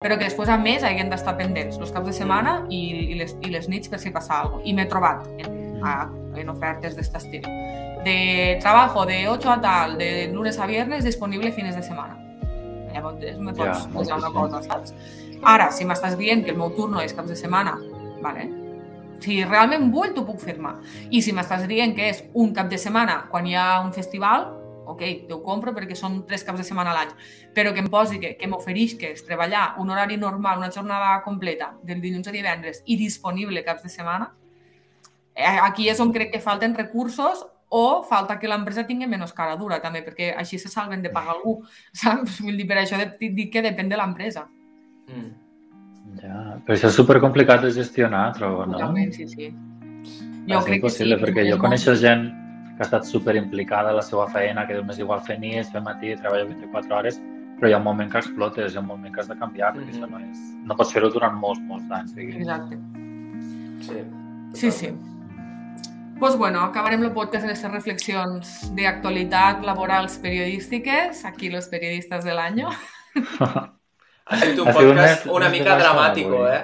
però 0.03 0.19
que 0.19 0.27
després 0.27 0.51
a 0.51 0.57
més 0.59 0.83
hagin 0.83 1.09
d'estar 1.09 1.37
pendents 1.39 1.79
els 1.79 1.93
caps 1.95 2.11
de 2.11 2.13
setmana 2.13 2.59
i, 2.69 2.81
i, 3.15 3.19
les, 3.21 3.31
i 3.41 3.53
les 3.53 3.69
nits 3.71 3.89
per 3.89 4.01
si 4.03 4.11
passa 4.13 4.41
alguna 4.41 4.59
cosa. 4.59 4.69
I 4.69 4.75
m'he 4.75 4.85
trobat 4.91 5.23
en, 5.39 5.79
a, 5.81 5.95
en 6.35 6.51
ofertes 6.51 6.97
d'aquest 6.99 7.21
estil. 7.23 7.47
De 8.05 8.57
trabajo 8.61 9.05
de 9.05 9.27
8 9.27 9.51
a 9.51 9.61
tal, 9.61 9.97
de 9.97 10.29
lunes 10.31 10.59
a 10.59 10.67
viernes, 10.67 11.03
disponible 11.03 11.51
fines 11.51 11.75
de 11.75 11.81
setmana. 11.83 12.19
Llavors 12.93 13.39
me 13.39 13.53
pots 13.53 13.81
Ja, 13.81 13.89
posar 13.91 14.19
una 14.19 14.29
cosa, 14.31 14.61
saps? 14.63 14.93
Ara, 15.43 15.71
si 15.73 15.89
m'estàs 15.89 16.13
dient 16.17 16.45
que 16.45 16.53
el 16.53 16.61
meu 16.61 16.69
turno 16.77 17.01
és 17.01 17.17
caps 17.17 17.33
de 17.33 17.39
setmana, 17.39 17.75
vale? 18.21 18.45
si 19.25 19.39
realment 19.43 19.89
vull, 19.93 20.13
t'ho 20.13 20.25
puc 20.27 20.41
firmar. 20.43 20.75
I 21.09 21.21
si 21.25 21.33
m'estàs 21.33 21.65
dient 21.69 21.95
que 21.97 22.11
és 22.11 22.21
un 22.33 22.53
cap 22.55 22.69
de 22.69 22.77
setmana 22.81 23.23
quan 23.31 23.47
hi 23.47 23.55
ha 23.57 23.81
un 23.83 23.91
festival, 23.95 24.47
ok, 24.85 25.01
t'ho 25.29 25.39
compro 25.45 25.73
perquè 25.73 25.97
són 25.97 26.21
tres 26.29 26.45
caps 26.45 26.61
de 26.61 26.67
setmana 26.67 26.93
a 26.93 26.97
l'any, 26.99 27.13
però 27.57 27.73
que 27.73 27.81
em 27.81 27.89
posi 27.91 28.19
que, 28.21 28.35
que 28.37 28.49
m'oferisques 28.49 29.25
treballar 29.25 29.79
un 29.81 29.89
horari 29.89 30.17
normal, 30.21 30.59
una 30.61 30.71
jornada 30.71 31.17
completa, 31.25 31.73
del 31.83 32.03
dilluns 32.03 32.29
a 32.29 32.35
divendres 32.35 32.83
i 32.85 32.99
disponible 33.01 33.65
caps 33.65 33.87
de 33.87 33.93
setmana, 33.93 34.29
eh, 35.33 35.57
aquí 35.63 35.89
és 35.89 35.99
on 35.99 36.13
crec 36.13 36.31
que 36.35 36.43
falten 36.43 36.77
recursos 36.77 37.45
o 37.75 38.03
falta 38.07 38.37
que 38.39 38.47
l'empresa 38.47 38.85
tingui 38.87 39.07
menys 39.11 39.33
cara 39.35 39.57
dura, 39.59 39.81
també, 39.83 40.01
perquè 40.05 40.31
així 40.39 40.59
se 40.61 40.71
salven 40.71 41.01
de 41.03 41.11
pagar 41.11 41.35
algú, 41.35 41.57
saps? 42.01 42.39
Vull 42.45 42.55
dir, 42.61 42.67
per 42.69 42.79
això 42.81 42.99
dic 43.19 43.51
que 43.51 43.65
depèn 43.65 43.91
de 43.91 43.99
l'empresa. 43.99 44.45
Mm. 45.11 45.33
Ja, 46.21 46.41
però 46.63 46.77
això 46.77 46.89
és 46.89 46.95
supercomplicat 46.95 47.65
de 47.65 47.73
gestionar, 47.75 48.29
trobo, 48.37 48.63
no? 48.65 48.77
Totalment, 48.77 49.11
sí, 49.13 49.27
sí. 49.27 49.51
Jo 50.45 50.59
és 50.61 50.67
crec 50.67 50.79
impossible, 50.79 51.17
que 51.17 51.19
sí, 51.19 51.25
perquè 51.25 51.45
jo 51.49 51.57
coneixo 51.59 51.95
gent 51.99 52.27
que 52.75 52.83
ha 52.83 52.87
estat 52.87 53.07
super 53.07 53.35
implicada 53.39 53.91
a 53.91 53.97
la 53.97 54.03
seva 54.05 54.27
feina, 54.31 54.65
que 54.67 54.77
és 54.79 55.01
igual 55.01 55.23
fer 55.27 55.39
nits, 55.41 55.71
fer 55.73 55.81
matí, 55.83 56.13
treballa 56.21 56.47
24 56.51 56.95
hores, 56.99 57.19
però 57.59 57.71
hi 57.71 57.75
ha 57.75 57.79
un 57.81 57.87
moment 57.87 58.11
que 58.11 58.21
explotes, 58.21 58.73
hi 58.73 58.79
ha 58.79 58.83
un 58.83 58.87
moment 58.91 59.13
que 59.15 59.23
has 59.23 59.31
de 59.31 59.37
canviar, 59.39 59.73
perquè 59.75 59.91
mm 59.91 59.99
-hmm. 59.99 60.05
això 60.05 60.11
no 60.11 60.19
és... 60.19 60.39
No 60.69 60.75
pots 60.75 60.93
fer-ho 60.93 61.09
durant 61.09 61.35
molts, 61.39 61.61
molts 61.67 61.91
anys. 61.91 62.15
Diguem. 62.15 62.41
Exacte. 62.41 62.79
Sí. 63.81 63.99
Sí, 64.53 64.71
sí. 64.71 64.93
Pues 66.19 66.37
bueno, 66.37 66.61
acabarem 66.61 67.03
el 67.03 67.11
podcast 67.11 67.43
en 67.43 67.49
aquestes 67.49 67.71
reflexions 67.71 68.51
d'actualitat 68.75 69.63
laborals 69.67 70.17
periodístiques, 70.23 71.25
aquí 71.25 71.49
los 71.49 71.67
periodistas 71.67 72.23
del 72.23 72.39
año. 72.39 72.69
Ha 74.27 74.37
sigut 74.39 74.63
un 74.63 74.67
ha 74.69 74.73
podcast 74.73 75.25
una, 75.27 75.33
una 75.35 75.49
mica 75.53 75.75
dramàtic, 75.77 76.31
eh? 76.49 76.61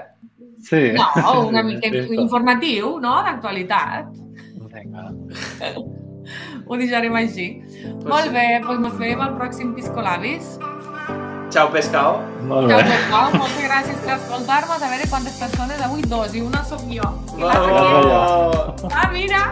Sí. 0.65 0.79
No, 0.95 1.43
una 1.51 1.61
mica 1.61 1.91
informatiu, 1.93 2.95
no? 2.99 3.19
D'actualitat. 3.21 4.15
Vinga. 4.73 5.03
Ho 6.65 6.77
deixarem 6.79 7.19
així. 7.19 7.47
Pues 7.61 8.07
Molt 8.09 8.31
sí. 8.31 8.33
bé, 8.33 8.45
doncs 8.65 8.89
ens 8.89 8.97
veiem 8.97 9.21
al 9.21 9.37
pròxim 9.37 9.75
Piscolabis. 9.77 10.55
Ciao, 11.51 11.69
Pescao. 11.71 12.21
Molt 12.47 12.67
bé. 12.67 12.73
Ciao, 12.77 12.83
Pescao. 12.87 13.31
Moltes 13.37 13.63
gràcies 13.67 13.97
per 14.05 14.15
escoltar-nos. 14.15 14.81
A 14.81 14.89
veure 14.89 15.07
quantes 15.09 15.35
persones. 15.39 15.81
Avui 15.83 16.01
dos 16.07 16.33
i 16.35 16.41
una 16.41 16.63
sóc 16.63 16.81
jo. 16.87 17.07
Vamos! 17.37 18.85
Ah, 18.93 19.09
mira! 19.11 19.49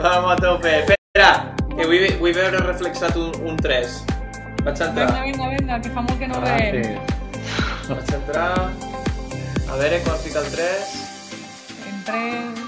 Vamos 0.00 0.32
a 0.32 0.36
tope. 0.36 0.74
Espera, 0.86 1.30
que 1.74 1.86
vull, 1.90 2.06
vull 2.20 2.34
veure 2.36 2.58
reflexat 2.62 3.16
un, 3.16 3.32
un 3.50 3.56
3. 3.56 3.98
Vaig 4.66 4.80
entrar. 4.82 5.08
Vinga, 5.10 5.22
vinga, 5.26 5.48
vinga, 5.56 5.80
que 5.82 5.90
fa 5.94 6.02
molt 6.06 6.18
que 6.20 6.28
no 6.28 6.38
Ah, 6.38 6.54
veiem. 6.54 6.84
sí. 6.84 6.94
Vaig 7.90 8.14
entrar. 8.20 8.70
A 9.66 9.76
veure 9.80 10.00
quan 10.06 10.18
fica 10.22 10.38
el 10.44 10.50
3. 10.54 10.94
En 11.90 12.04
3, 12.06 12.65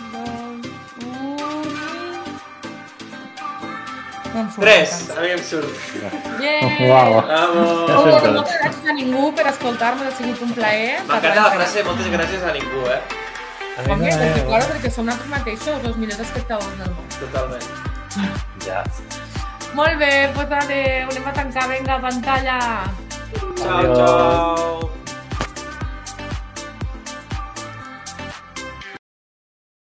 em 4.40 4.50
surt. 4.54 4.64
3, 4.64 4.94
a 5.14 5.20
mi 5.22 5.30
em 5.34 5.42
surt. 5.42 5.86
Yeah! 6.40 6.82
Uau. 6.88 7.16
Vamos! 7.28 7.72
Oh, 7.94 8.04
moltes 8.34 8.58
gràcies 8.62 8.90
a 8.90 8.96
ningú 8.96 9.30
per 9.36 9.46
escoltar-nos, 9.52 10.06
ha 10.08 10.16
sigut 10.18 10.42
un 10.46 10.52
plaer. 10.56 11.00
M'encanta 11.08 11.46
la 11.46 11.54
frase 11.56 11.84
moltes 11.86 12.12
gràcies 12.14 12.46
a 12.46 12.54
ningú, 12.56 12.84
eh? 12.92 13.00
Com 13.78 14.00
que, 14.02 14.10
perquè, 14.10 14.46
claro, 14.48 14.70
perquè 14.72 14.90
som 14.90 15.06
nosaltres 15.06 15.30
mateixos 15.30 15.84
els 15.86 15.98
millors 16.02 16.22
espectadors 16.24 16.78
del 16.80 16.94
món. 16.96 17.10
Totalment. 17.20 17.68
Ja. 18.66 18.82
Molt 19.78 20.00
bé, 20.00 20.12
doncs 20.34 20.56
adéu, 20.64 21.12
anem 21.12 21.28
a 21.30 21.34
tancar, 21.36 21.68
vinga, 21.70 22.00
pantalla. 22.02 22.58
Ciao, 23.60 23.94
ciao. 23.94 24.90